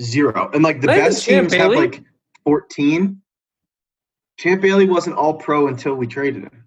[0.00, 0.50] Zero.
[0.52, 1.88] And like the Not best Champ teams have Bailey?
[1.88, 2.02] like
[2.44, 3.20] 14.
[4.38, 6.64] Champ Bailey wasn't all pro until we traded him.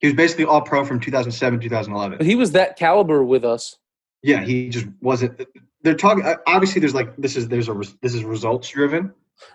[0.00, 2.18] He was basically all pro from 2007, 2011.
[2.18, 3.76] But he was that caliber with us.
[4.22, 5.40] Yeah, he just wasn't.
[5.82, 6.24] They're talking.
[6.24, 9.12] uh, Obviously, there's like this is there's a this is results driven.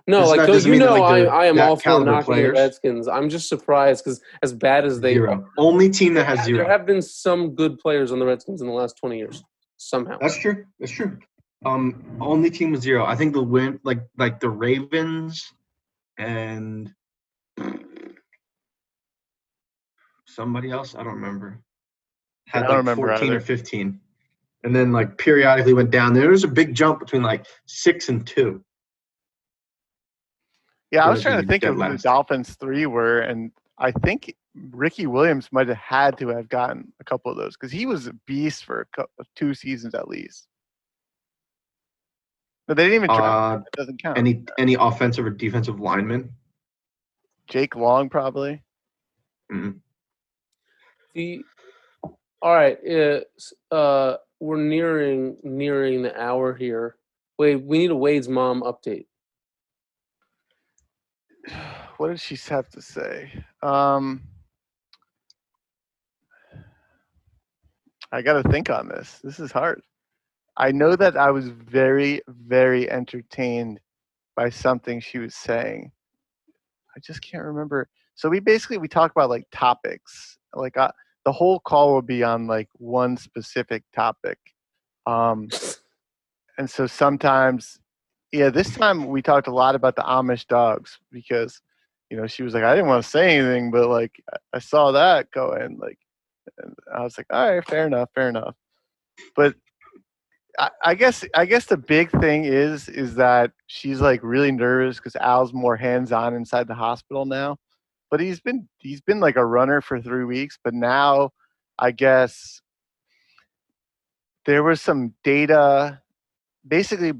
[0.07, 2.55] No, like doesn't you mean that, know, like, I, I am all for knocking players.
[2.55, 3.07] the Redskins.
[3.07, 5.47] I'm just surprised because as bad as they Zero.
[5.57, 6.59] Only team that has zero.
[6.59, 9.43] there have been some good players on the Redskins in the last 20 years
[9.77, 10.17] somehow.
[10.21, 10.65] That's true.
[10.79, 11.17] That's true.
[11.63, 13.05] Um, only team with zero.
[13.05, 15.53] I think the win like like the Ravens
[16.17, 16.91] and
[20.25, 20.95] somebody else.
[20.95, 21.59] I don't remember.
[22.47, 23.99] Had I don't like remember 14 or 15,
[24.63, 26.13] and then like periodically went down.
[26.13, 28.63] There was a big jump between like six and two.
[30.89, 31.97] Yeah, I was trying to think of who the.
[31.97, 34.35] Dolphins three were, and I think
[34.71, 38.07] Ricky Williams might have had to have gotten a couple of those because he was
[38.07, 40.47] a beast for a couple, two seasons at least.
[42.71, 43.21] But they didn't even draft.
[43.21, 43.63] Uh.
[43.67, 44.17] It doesn't count.
[44.17, 46.33] any any offensive or defensive lineman?
[47.49, 48.63] Jake Long probably.
[49.51, 49.71] Mm-hmm.
[51.13, 51.43] The
[52.41, 56.95] all right, uh, uh, we're nearing nearing the hour here.
[57.37, 59.07] Wait, we need a Wade's mom update.
[61.97, 63.33] What did she have to say?
[63.61, 64.21] Um,
[68.13, 69.19] I got to think on this.
[69.21, 69.81] This is hard.
[70.61, 73.79] I know that I was very, very entertained
[74.35, 75.91] by something she was saying.
[76.95, 77.89] I just can't remember.
[78.13, 80.37] So we basically we talk about like topics.
[80.53, 80.91] Like uh,
[81.25, 84.37] the whole call will be on like one specific topic.
[85.07, 85.49] Um,
[86.59, 87.79] and so sometimes,
[88.31, 91.59] yeah, this time we talked a lot about the Amish dogs because,
[92.11, 94.21] you know, she was like, I didn't want to say anything, but like
[94.53, 95.97] I- saw that going, like,
[96.59, 98.55] and I was like, all right, fair enough, fair enough.
[99.35, 99.55] But
[100.83, 105.15] I, guess I guess the big thing is is that she's like really nervous because
[105.15, 107.57] Al's more hands on inside the hospital now.
[108.09, 111.31] But he's been he's been like a runner for three weeks, but now
[111.79, 112.61] I guess
[114.45, 116.01] there was some data.
[116.67, 117.13] Basically,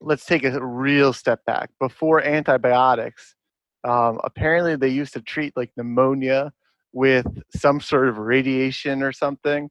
[0.00, 1.70] let's take a real step back.
[1.78, 3.34] Before antibiotics,
[3.84, 6.52] um, apparently they used to treat like pneumonia
[6.92, 9.70] with some sort of radiation or something.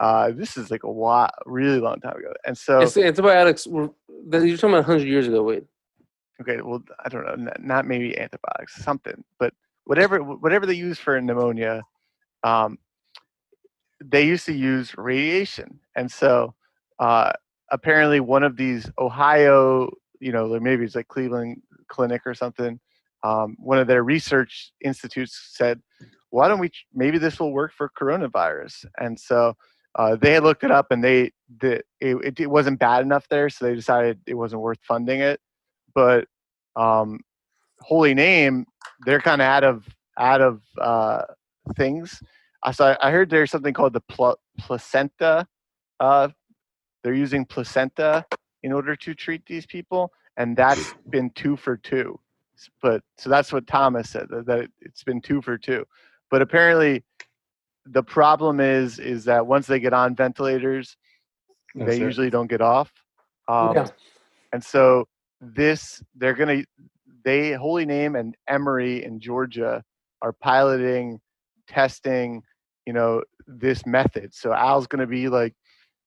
[0.00, 2.32] Uh, this is like a while, really long time ago.
[2.46, 5.42] And so, It's antibiotics were you're talking about 100 years ago.
[5.42, 5.64] Wait,
[6.40, 9.52] okay, well, I don't know, not, not maybe antibiotics, something, but
[9.84, 11.82] whatever, whatever they use for pneumonia,
[12.44, 12.78] um,
[14.02, 15.78] they used to use radiation.
[15.94, 16.54] And so,
[16.98, 17.32] uh,
[17.70, 22.80] apparently, one of these Ohio, you know, maybe it's like Cleveland Clinic or something,
[23.22, 25.80] um, one of their research institutes said,
[26.30, 28.86] why don't we, maybe this will work for coronavirus.
[28.98, 29.54] And so,
[29.96, 33.50] uh, they had looked it up and they, the, it, it, wasn't bad enough there.
[33.50, 35.40] So they decided it wasn't worth funding it.
[35.94, 36.26] But
[36.76, 37.20] um,
[37.80, 38.66] Holy Name,
[39.04, 39.84] they're kind of out of,
[40.18, 41.22] out of uh,
[41.76, 42.22] things.
[42.62, 45.46] I saw, I heard there's something called the pl- placenta.
[45.98, 46.28] Uh,
[47.02, 48.24] they're using placenta
[48.62, 50.12] in order to treat these people.
[50.36, 52.18] And that's been two for two.
[52.82, 55.84] But so that's what Thomas said that, that it's been two for two.
[56.30, 57.04] But apparently,
[57.92, 60.96] the problem is is that once they get on ventilators,
[61.74, 62.00] That's they it.
[62.00, 62.92] usually don't get off.
[63.48, 63.88] Um, Yeah.
[64.52, 65.06] And so
[65.40, 66.62] this, they're gonna,
[67.24, 69.82] they Holy Name and Emory in Georgia
[70.22, 71.20] are piloting,
[71.68, 72.42] testing,
[72.86, 74.34] you know, this method.
[74.34, 75.54] So Al's gonna be like,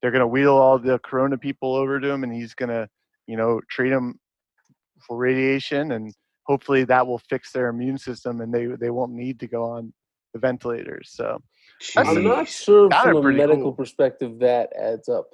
[0.01, 2.87] they're gonna wheel all the Corona people over to him, and he's gonna,
[3.27, 4.19] you know, treat them
[5.05, 6.13] for radiation, and
[6.43, 9.93] hopefully that will fix their immune system, and they they won't need to go on
[10.33, 11.09] the ventilators.
[11.11, 11.39] So.
[11.95, 12.63] That's I'm not Jeez.
[12.63, 13.73] sure Sounded from a medical cool.
[13.73, 15.31] perspective that adds up.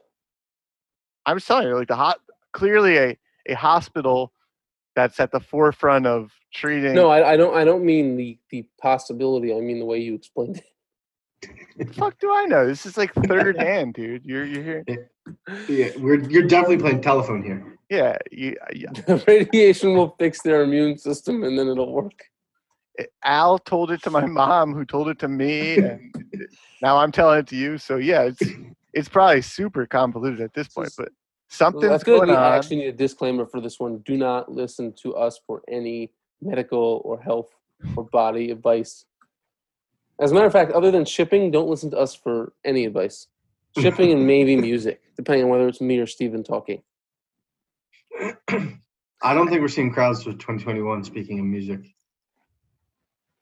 [1.25, 2.19] I'm telling you, like the hot,
[2.53, 4.33] clearly a, a hospital
[4.95, 6.93] that's at the forefront of treating.
[6.95, 7.55] No, I, I don't.
[7.55, 9.53] I don't mean the the possibility.
[9.53, 11.49] I mean the way you explained it.
[11.77, 12.65] the fuck do I know?
[12.65, 14.25] This is like third hand, dude.
[14.25, 14.83] You're you're here.
[15.67, 17.77] Yeah, we're you're definitely playing telephone here.
[17.89, 19.19] Yeah, you, uh, yeah.
[19.27, 22.23] Radiation will fix their immune system, and then it'll work.
[22.99, 26.13] Eh, Al told it to my mom, who told it to me, and
[26.81, 27.77] now I'm telling it to you.
[27.77, 28.41] So yeah, it's
[28.93, 31.11] it's probably super convoluted at this point, but I
[31.49, 32.53] something's feel like going we on.
[32.53, 33.99] actually need a disclaimer for this one.
[33.99, 37.49] Do not listen to us for any medical or health
[37.95, 39.05] or body advice.
[40.19, 43.27] As a matter of fact, other than shipping, don't listen to us for any advice.
[43.77, 46.81] Shipping and maybe music, depending on whether it's me or Steven talking.
[49.21, 51.03] I don't think we're seeing crowds for 2021.
[51.03, 51.81] Speaking of music,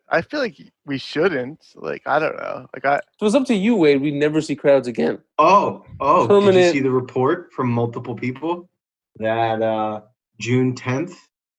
[0.09, 1.65] I feel like we shouldn't.
[1.75, 2.67] Like I don't know.
[2.73, 5.19] Like I If it was up to you, Wade, we'd never see crowds again.
[5.37, 8.69] oh oh, did you Permanent- see the report from multiple people
[9.17, 10.01] that uh,
[10.39, 11.15] June 10th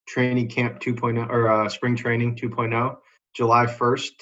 [0.06, 2.96] training camp 2.0 or uh, spring training 2.0,
[3.34, 4.12] July 1st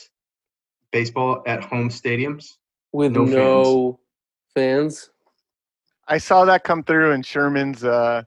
[0.90, 2.46] baseball at home stadiums.
[2.92, 4.00] With No no,
[4.54, 5.10] fans.
[6.08, 8.22] I saw that come through in Sherman's uh,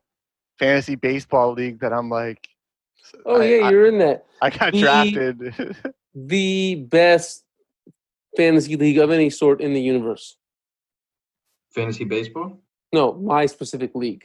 [0.60, 1.80] fantasy baseball league.
[1.80, 2.47] That I'm like,
[3.26, 4.26] Oh I- yeah, you're in that.
[4.41, 5.76] I got The- drafted.
[6.16, 7.43] The best
[8.36, 10.38] fantasy league of any sort in the universe.
[11.74, 12.60] Fantasy baseball.
[12.91, 14.24] No, my specific league.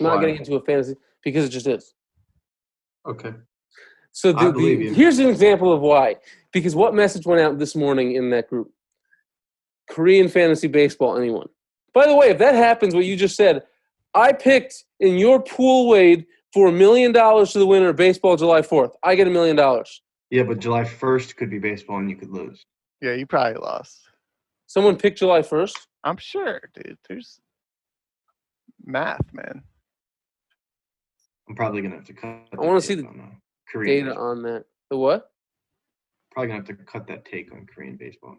[0.00, 0.20] I'm not Why?
[0.22, 1.94] getting into a fantasy because it just is.
[3.06, 3.32] Okay.
[4.12, 6.16] So the, the, here's an example of why.
[6.52, 8.70] Because what message went out this morning in that group?
[9.90, 11.48] Korean fantasy baseball, anyone?
[11.94, 13.62] By the way, if that happens, what you just said,
[14.14, 18.36] I picked in your pool, Wade, for a million dollars to the winner of baseball
[18.36, 18.92] July 4th.
[19.02, 20.02] I get a million dollars.
[20.30, 22.64] Yeah, but July 1st could be baseball and you could lose.
[23.00, 24.00] yeah, you probably lost.
[24.66, 25.76] Someone picked July 1st.
[26.04, 26.98] I'm sure, dude.
[27.08, 27.40] There's
[28.84, 29.62] math, man.
[31.48, 32.40] I'm probably gonna have to cut.
[32.52, 33.34] I wanna see take the on, uh,
[33.70, 34.04] Korean.
[34.04, 34.30] Data baseball.
[34.30, 34.64] on that.
[34.90, 35.30] The what?
[36.30, 38.36] Probably gonna have to cut that take on Korean baseball.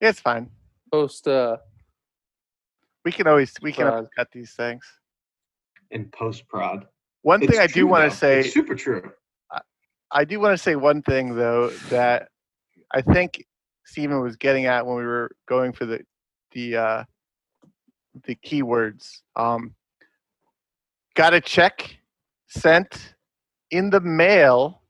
[0.00, 0.50] Yeah, it's fine.
[0.92, 1.56] Post uh,
[3.04, 4.84] We can always we can always cut these things.
[5.90, 6.86] In post prod.
[7.22, 9.10] One thing I do want to say, it's super true.
[10.10, 12.28] I do want to say one thing though that
[12.92, 13.44] I think
[13.84, 16.00] Stephen was getting at when we were going for the
[16.52, 17.04] the uh,
[18.24, 19.20] the keywords.
[19.36, 19.74] Um,
[21.14, 21.98] got a check
[22.46, 23.14] sent
[23.70, 24.82] in the mail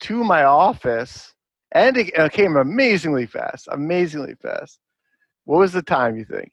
[0.00, 1.32] to my office,
[1.72, 3.68] and it, it came amazingly fast.
[3.70, 4.78] Amazingly fast.
[5.44, 6.52] What was the time you think?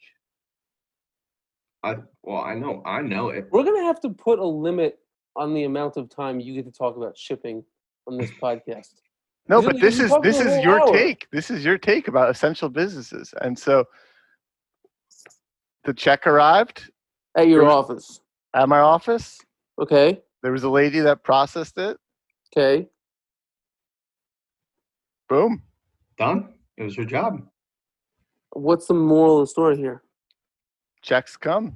[1.83, 3.47] I well, I know, I know it.
[3.51, 4.99] We're gonna have to put a limit
[5.35, 7.63] on the amount of time you get to talk about shipping
[8.07, 8.95] on this podcast.
[9.49, 10.91] No, but this is this is your hour.
[10.91, 11.27] take.
[11.31, 13.33] This is your take about essential businesses.
[13.41, 13.85] And so
[15.85, 16.91] the check arrived
[17.35, 18.19] At your office.
[18.53, 19.39] at my office.
[19.79, 20.21] Okay.
[20.43, 21.97] There was a lady that processed it.
[22.55, 22.87] Okay.
[25.29, 25.61] Boom.
[26.17, 26.53] Done.
[26.77, 27.41] It was her job.
[28.51, 30.03] What's the moral of the story here?
[31.07, 31.73] Checks come.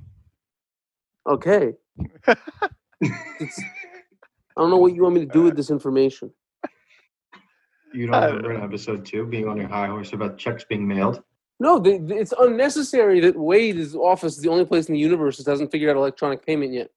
[1.25, 1.71] Okay.
[2.99, 3.59] It's,
[4.57, 6.34] I don't know what you want me to do with this information.
[7.93, 10.86] You don't I- remember in episode two being on your high horse about checks being
[10.86, 11.23] mailed?
[11.61, 15.38] No, they, they- it's unnecessary that Wade's office is the only place in the universe
[15.38, 16.89] that hasn't figured out electronic payment yet.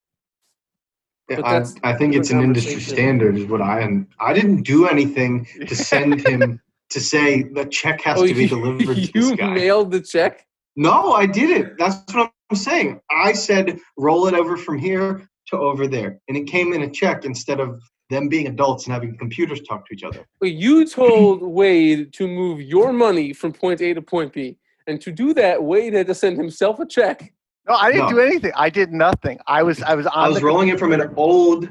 [1.29, 2.97] But I, that's I think it's an industry conversation.
[2.97, 6.61] standard, is what I and I didn't do anything to send him
[6.91, 9.55] to say the check has Oh, to be you, delivered to this you guy.
[9.55, 10.47] mailed the check?
[10.77, 11.79] No, I didn't.
[11.79, 13.01] That's what I'm saying.
[13.11, 16.91] I said roll it over from here to over there, and it came in a
[16.91, 20.27] check instead of them being adults and having computers talk to each other.
[20.41, 24.59] But you told Wade to move your money from point A to point B.
[24.87, 27.33] And to do that, Wade had to send himself a check.
[27.67, 28.17] No, I didn't No.
[28.17, 28.53] do anything.
[28.55, 29.39] I did nothing.
[29.47, 31.65] I was I was on I was the rolling it from an old,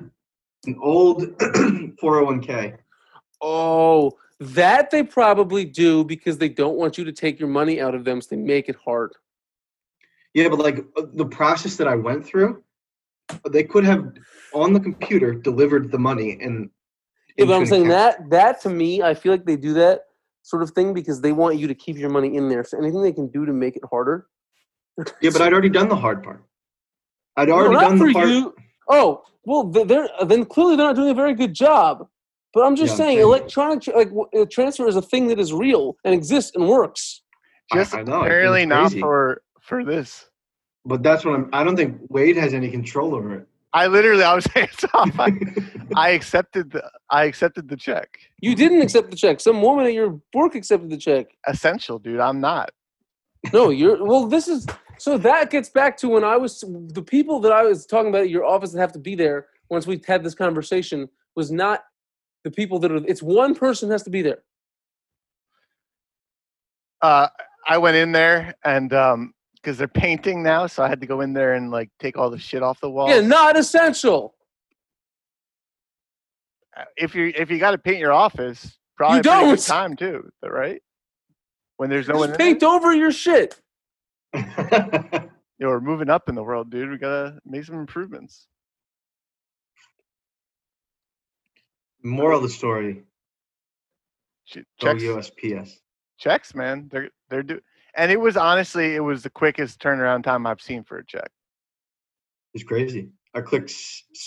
[0.65, 2.77] an old 401k.
[3.41, 4.13] Oh,
[4.43, 8.03] that they probably do because they don't want you to take your money out of
[8.05, 9.13] them, so they make it hard.
[10.33, 12.63] Yeah, but like uh, the process that I went through,
[13.51, 14.11] they could have
[14.53, 16.69] on the computer delivered the money and.
[17.37, 18.29] Yeah, but I'm saying account.
[18.29, 20.01] that that to me, I feel like they do that
[20.43, 22.63] sort of thing because they want you to keep your money in there.
[22.63, 24.27] So anything they can do to make it harder.
[25.21, 26.43] Yeah, but I'd already done the hard part.
[27.35, 28.27] I'd No, already not done the part.
[28.27, 28.53] you.
[28.87, 32.07] Oh, well, then clearly they're not doing a very good job.
[32.53, 35.27] But I'm just Yeah, I'm saying, saying- electronic tr- like w- transfer is a thing
[35.27, 37.21] that is real and exists and works.
[37.73, 38.99] Just I know, apparently not crazy.
[38.99, 40.29] for for this.
[40.85, 41.49] But that's what I'm.
[41.53, 43.47] I don't think Wade has any control over it.
[43.71, 45.17] I literally I was hands off.
[45.19, 45.31] I,
[45.95, 48.19] I accepted the I accepted the check.
[48.41, 49.39] You didn't accept the check.
[49.39, 51.27] Some woman at your work accepted the check.
[51.47, 52.19] Essential, dude.
[52.19, 52.69] I'm not.
[53.51, 54.27] No, you're well.
[54.27, 54.67] This is
[54.99, 58.21] so that gets back to when I was the people that I was talking about
[58.23, 61.83] at your office that have to be there once we had this conversation was not
[62.43, 62.97] the people that are.
[63.07, 64.43] It's one person has to be there.
[67.01, 67.27] Uh,
[67.67, 71.21] I went in there and um because they're painting now, so I had to go
[71.21, 73.09] in there and like take all the shit off the wall.
[73.09, 74.35] Yeah, not essential.
[76.97, 79.55] if you if you got to paint your office, probably a pretty don't.
[79.55, 80.81] good time too, right?
[81.77, 82.53] When there's no one Just in there.
[82.53, 83.59] paint over your shit.
[85.59, 86.89] You know, we're moving up in the world, dude.
[86.89, 88.47] We gotta make some improvements.
[92.03, 93.03] Moral of the story:
[94.45, 95.71] Shit, Go Checks, USPS.
[96.19, 96.89] checks, man.
[96.91, 97.61] They're they're do,
[97.95, 101.29] and it was honestly it was the quickest turnaround time I've seen for a check.
[102.53, 103.09] It's crazy.
[103.33, 103.73] I clicked.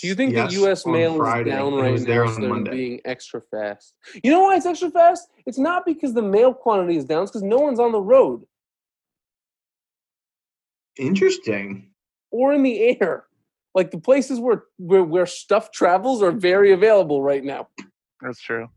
[0.01, 0.85] Do you think yes the U.S.
[0.85, 2.29] mail Friday, is down it right was there now?
[2.29, 2.71] on So they're Monday.
[2.71, 3.93] being extra fast.
[4.21, 5.29] You know why it's extra fast?
[5.45, 7.23] It's not because the mail quantity is down.
[7.23, 8.43] It's because no one's on the road
[10.97, 11.91] Interesting.
[12.31, 13.26] or in the air.
[13.77, 17.67] Like the places where where, where stuff travels are very available right now.
[18.21, 18.69] That's true.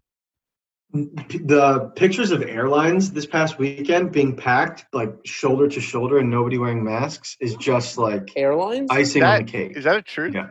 [0.94, 6.30] Mm, the pictures of airlines this past weekend being packed like shoulder to shoulder and
[6.30, 8.88] nobody wearing masks is just like Airlines.
[8.90, 9.74] icing on the cake.
[9.74, 10.34] is that a truth?
[10.34, 10.48] Yeah.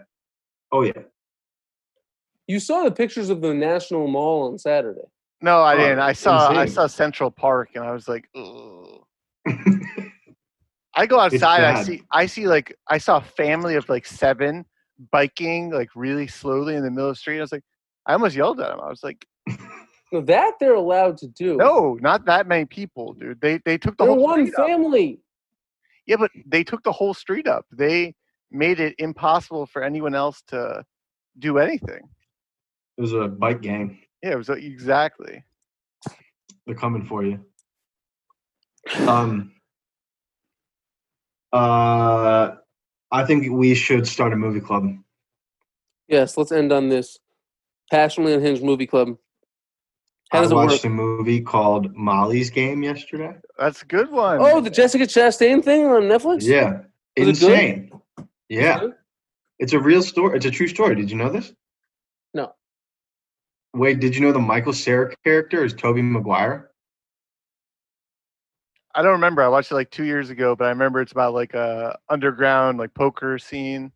[0.72, 1.04] Oh yeah.
[2.48, 5.06] you saw the pictures of the National Mall on Saturday.
[5.44, 6.00] No, I didn't.
[6.00, 9.04] I saw I saw Central Park, and I was like, Ugh.
[10.96, 11.64] I go outside.
[11.64, 14.66] I see I see like I saw a family of like seven
[15.12, 17.38] biking like really slowly in the middle of the street.
[17.38, 17.64] I was like,
[18.06, 18.80] I almost yelled at them.
[18.82, 19.26] I was like,
[20.12, 21.56] No, that they're allowed to do.
[21.58, 23.40] No, not that many people, dude.
[23.42, 24.68] They they took the they're whole one street up.
[24.68, 25.22] family.
[26.08, 27.66] Yeah, but they took the whole street up.
[27.72, 28.16] They
[28.52, 30.84] made it impossible for anyone else to
[31.38, 32.02] do anything.
[32.98, 34.00] It was a bike gang.
[34.24, 35.44] Yeah, it was like, exactly.
[36.66, 37.40] They're coming for you.
[39.08, 39.52] Um.
[41.52, 42.56] Uh,
[43.12, 44.88] I think we should start a movie club.
[46.08, 47.18] Yes, let's end on this.
[47.92, 49.18] Passionately Unhinged Movie Club.
[50.32, 50.70] How I does it work?
[50.70, 53.36] watched a movie called Molly's Game yesterday.
[53.58, 54.38] That's a good one.
[54.40, 56.44] Oh, the Jessica Chastain thing on Netflix?
[56.44, 56.82] Yeah,
[57.18, 57.52] Was it good?
[57.60, 57.92] insane.
[58.48, 58.94] Yeah, Good?
[59.60, 60.38] it's a real story.
[60.38, 60.96] It's a true story.
[60.96, 61.52] Did you know this?
[62.34, 62.54] No.
[63.76, 66.69] Wait, did you know the Michael Cera character is Tobey Maguire?
[68.96, 69.42] I don't remember.
[69.44, 72.80] I watched it like two years ago, but I remember it's about like a underground
[72.80, 73.92] like poker scene.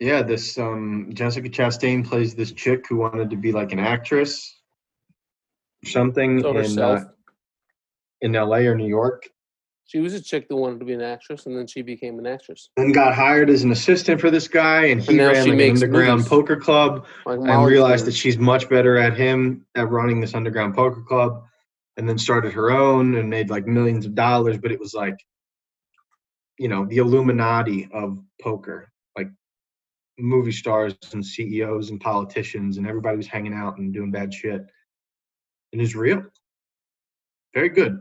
[0.00, 4.54] Yeah, this um Jessica Chastain plays this chick who wanted to be like an actress,
[5.84, 7.04] or something So in uh,
[8.20, 8.66] in L.A.
[8.66, 9.28] or New York,
[9.86, 12.26] She was a chick that wanted to be an actress, and then she became an
[12.26, 12.70] actress.
[12.76, 15.50] Then got hired as an assistant for this guy, and he And now ran she
[15.52, 16.28] like an underground movies.
[16.28, 17.06] poker club.
[17.24, 18.04] Like and realized Shannon.
[18.06, 21.44] that she's much better at him at running this underground poker club
[21.96, 25.16] and then started her own and made like millions of dollars but it was like
[26.58, 29.28] you know the illuminati of poker like
[30.18, 34.64] movie stars and ceos and politicians and everybody was hanging out and doing bad shit
[35.72, 36.22] and it's real
[37.54, 38.00] very good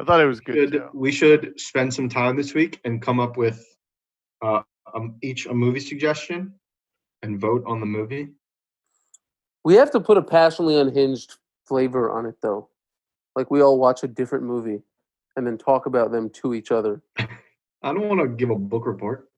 [0.00, 0.72] I thought it was good.
[0.72, 3.64] should, we should spend some time this week and come up with
[4.42, 4.62] uh,
[4.92, 6.52] um, each a movie suggestion
[7.22, 8.30] and vote on the movie
[9.64, 12.68] We have to put a passionately unhinged flavor on it, though.
[13.36, 14.82] Like we all watch a different movie
[15.36, 17.02] and then talk about them to each other.
[17.18, 19.28] I don't want to give a book report.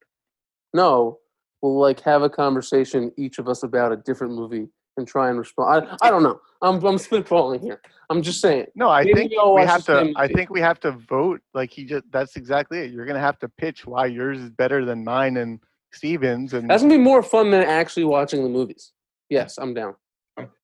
[0.75, 1.19] No,
[1.63, 5.39] we'll like have a conversation, each of us about a different movie, and try and
[5.39, 5.89] respond.
[6.03, 6.41] I, I don't know.
[6.63, 7.81] I'm I'm spitballing here.
[8.11, 8.67] I'm just saying.
[8.75, 10.13] No, I Maybe think we we have to.
[10.17, 11.41] I think we have to vote.
[11.55, 12.05] Like he just.
[12.13, 12.93] That's exactly it.
[12.93, 15.61] You're gonna have to pitch why yours is better than mine and
[15.93, 16.53] Stevens.
[16.53, 18.93] And That's gonna be more fun than actually watching the movies.
[19.29, 19.97] Yes, I'm down.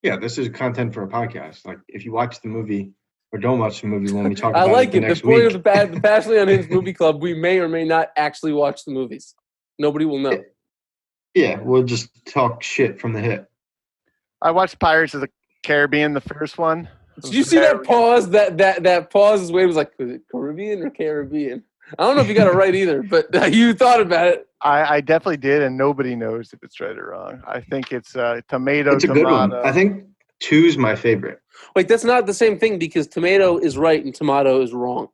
[0.03, 1.67] Yeah, this is content for a podcast.
[1.67, 2.93] Like if you watch the movie
[3.33, 5.01] or don't watch the movie when we talk I about like it the it.
[5.01, 5.47] The next point week.
[5.47, 8.85] of the, pa- the Passionately Unhinged Movie Club, we may or may not actually watch
[8.85, 9.35] the movies.
[9.79, 10.43] Nobody will know.
[11.35, 13.51] yeah, we'll just talk shit from the hip.
[14.43, 15.29] I watched Pirates of the
[15.63, 16.89] Caribbean, the first one.
[17.23, 18.31] Did you see that pause?
[18.31, 21.63] That that that pause is Wade was like, was it Caribbean or Caribbean?
[21.99, 24.47] I don't know if you got it right either, but you thought about it.
[24.63, 27.43] I, I definitely did, and nobody knows if it's right or wrong.
[27.47, 29.51] I think it's uh, tomato, It's a good one.
[29.51, 29.69] tomato.
[29.69, 30.05] I think
[30.43, 31.41] two's my favorite.
[31.77, 35.09] Wait, that's not the same thing because tomato is right and tomato is wrong.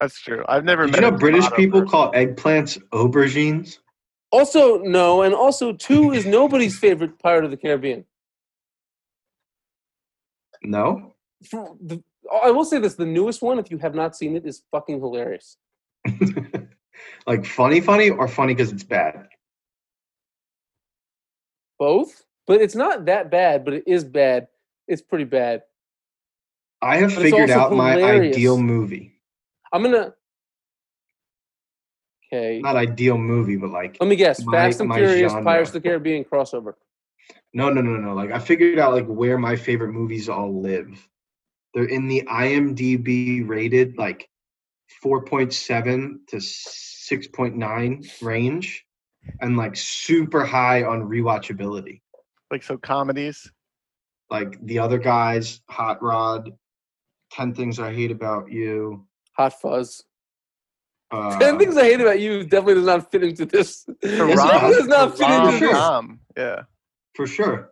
[0.00, 0.44] that's true.
[0.48, 1.88] I've never Did met you a know British people person.
[1.90, 3.78] call eggplants aubergines?
[4.32, 8.04] Also, no, and also two is nobody's favorite part of the Caribbean.
[10.62, 11.14] No.
[11.50, 12.02] The,
[12.42, 15.00] I will say this: the newest one, if you have not seen it, is fucking
[15.00, 15.56] hilarious.
[17.26, 19.28] like funny, funny, or funny because it's bad.
[21.78, 23.64] Both, but it's not that bad.
[23.64, 24.48] But it is bad.
[24.88, 25.62] It's pretty bad.
[26.80, 29.20] I have But figured out my ideal movie.
[29.72, 30.14] I'm gonna.
[32.32, 35.44] Okay, Not ideal movie, but like let me guess: my- Fast and Furious, genre.
[35.44, 36.74] Pirates of the Caribbean crossover.
[37.54, 38.14] No, no, no, no.
[38.14, 41.08] Like I figured out like where my favorite movies all live.
[41.74, 44.28] They're in the IMDb rated like
[45.02, 48.84] 4.7 to 6.9 range
[49.40, 52.01] and like super high on rewatchability.
[52.52, 53.50] Like so comedies.
[54.30, 56.52] Like the other guys, Hot Rod,
[57.32, 59.06] 10 Things I Hate About You.
[59.36, 60.04] Hot Fuzz.
[61.10, 63.84] Uh, Ten things I hate about you definitely does not fit into this.
[63.84, 65.72] The Yes, rom- it definitely does not fit into this.
[65.74, 66.62] rom-com, Yeah.
[67.14, 67.70] for sure.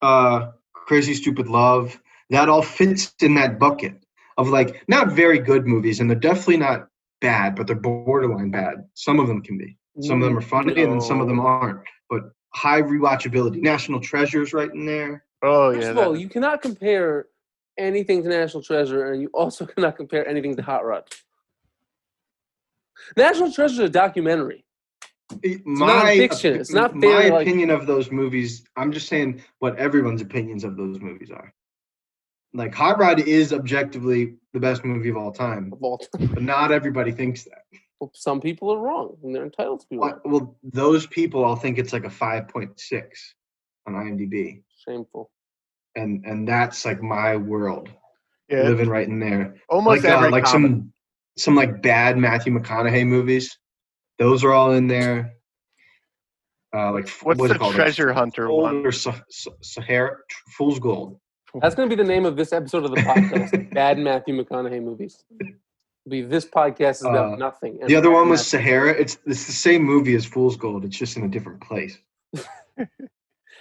[0.00, 2.00] Uh, Crazy Stupid Love.
[2.30, 4.04] That all fits in that bucket
[4.36, 6.86] of like not very good movies, and they're definitely not
[7.20, 8.84] bad, but they're borderline bad.
[8.94, 9.76] Some of them can be.
[10.00, 11.80] Some of them are funny, and then some of them aren't.
[12.08, 12.22] But
[12.56, 13.60] high rewatchability.
[13.60, 15.24] National Treasures right in there.
[15.42, 15.90] Oh First yeah.
[15.90, 17.26] of all, that- you cannot compare
[17.78, 21.04] anything to National Treasure, and you also cannot compare anything to Hot Rod.
[23.16, 24.64] National Treasure is a documentary.
[25.42, 26.54] It's non-fiction.
[26.54, 28.64] It's not my fair, like- opinion of those movies.
[28.76, 31.52] I'm just saying what everyone's opinions of those movies are.
[32.54, 36.30] Like Hot Rod is objectively the best movie of all time, Of all time.
[36.32, 37.64] but not everybody thinks that.
[38.00, 40.20] Well, some people are wrong, and they're entitled to be wrong.
[40.24, 43.02] Well, well, those people all think it's like a 5.6
[43.86, 44.62] on IMDb.
[44.86, 45.30] Shameful.
[45.94, 47.88] And and that's like my world.
[48.50, 48.64] yeah.
[48.64, 49.54] Living right in there.
[49.70, 50.74] Almost like uh, every like comedy.
[50.74, 50.92] some
[51.38, 53.56] some like bad Matthew McConaughey movies.
[54.18, 55.32] Those are all in there.
[56.76, 57.72] Uh like What's what's it the called?
[57.74, 58.86] Like, treasure hunter Gold one?
[58.86, 60.16] or Sa- Sa- Sahara
[60.58, 61.18] Fool's Gold.
[61.62, 63.70] That's going to be the name of this episode of the podcast.
[63.74, 65.24] Bad Matthew McConaughey movies.
[66.06, 67.78] It'll be this podcast is about Uh, nothing.
[67.80, 68.90] and The other one was Matthew- Sahara.
[68.92, 70.84] It's it's the same movie as Fool's Gold.
[70.84, 71.98] It's just in a different place.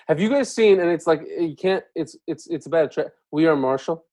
[0.08, 0.80] Have you guys seen?
[0.80, 1.84] And it's like you can't.
[1.96, 4.06] It's it's it's about a tra- We Are Marshall.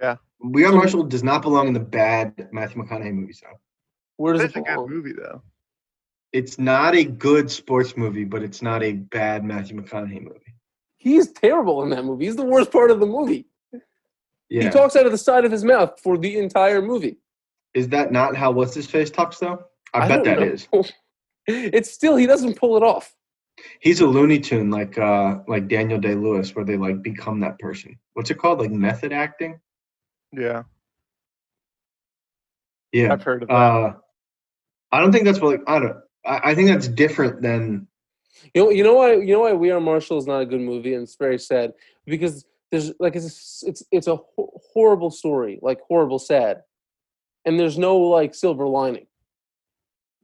[0.00, 3.58] Yeah, We Are So- Marshall does not belong in the bad Matthew McConaughey movies though.
[4.16, 4.90] Where does It's it a good belong?
[4.90, 5.42] movie though.
[6.32, 10.54] It's not a good sports movie, but it's not a bad Matthew McConaughey movie.
[10.98, 12.26] He's terrible in that movie.
[12.26, 13.46] He's the worst part of the movie.
[14.50, 14.64] Yeah.
[14.64, 17.18] He talks out of the side of his mouth for the entire movie.
[17.78, 19.62] Is that not how what's his face talks though?
[19.94, 20.46] I, bet don't that know.
[20.52, 20.68] is.
[21.50, 23.14] It's still he doesn't pull it off.
[23.80, 27.58] He's a Looney Tune like uh like Daniel Day Lewis, where they like become that
[27.58, 27.96] person.
[28.14, 28.58] What's it called?
[28.58, 29.60] Like method acting?
[30.32, 30.64] Yeah,
[32.92, 33.12] Yeah.
[33.12, 33.54] I've heard of that.
[33.54, 33.92] Uh,
[34.92, 35.96] I don't think that's what like I don't.
[36.26, 37.86] I, I think that's different than
[38.54, 39.14] You know, you know why?
[39.14, 41.72] You know why We Are Marshall is not a good movie, and it's very sad
[42.06, 46.62] because there's like it's a, it's it's a ho- horrible story, like horrible sad.
[47.48, 49.06] And there's no like silver lining.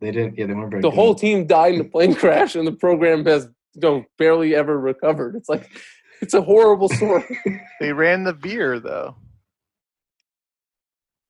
[0.01, 0.37] They didn't.
[0.37, 0.83] Yeah, they weren't very.
[0.83, 0.97] The good.
[0.97, 4.79] whole team died in a plane crash, and the program has you know, barely ever
[4.79, 5.35] recovered.
[5.35, 5.71] It's like
[6.21, 7.41] it's a horrible story.
[7.81, 9.17] They ran the veer though.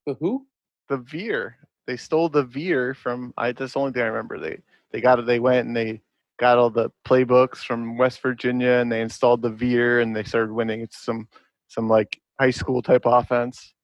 [0.07, 0.47] the who?
[0.89, 1.57] The veer.
[1.87, 3.33] They stole the veer from.
[3.37, 3.53] I.
[3.53, 4.39] That's the only thing I remember.
[4.39, 4.59] They
[4.91, 5.27] they got it.
[5.27, 6.03] They went and they
[6.39, 10.53] got all the playbooks from West Virginia and they installed the veer and they started
[10.53, 10.81] winning.
[10.81, 11.29] It's some
[11.69, 13.75] some like high school type offense.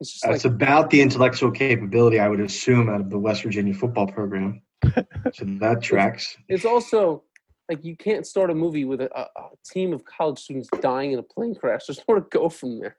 [0.00, 3.18] It's just uh, It's like about the intellectual capability I would assume out of the
[3.18, 4.62] West Virginia football program.
[4.94, 6.36] so that tracks.
[6.48, 7.24] it's also
[7.68, 11.12] like you can't start a movie with a, a, a team of college students dying
[11.12, 11.86] in a plane crash.
[11.86, 12.96] There's nowhere to go from there.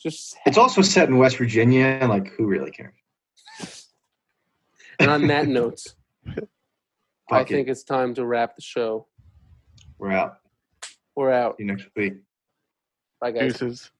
[0.00, 1.98] Just It's also set in West Virginia.
[2.08, 2.94] Like, who really cares?
[4.98, 5.80] and on that note,
[6.28, 6.32] I
[7.30, 7.54] Fuck it.
[7.54, 9.06] think it's time to wrap the show.
[9.98, 10.38] We're out.
[11.16, 11.56] We're out.
[11.56, 12.14] See you next week.
[13.20, 13.52] Bye guys.
[13.58, 13.90] Deuces.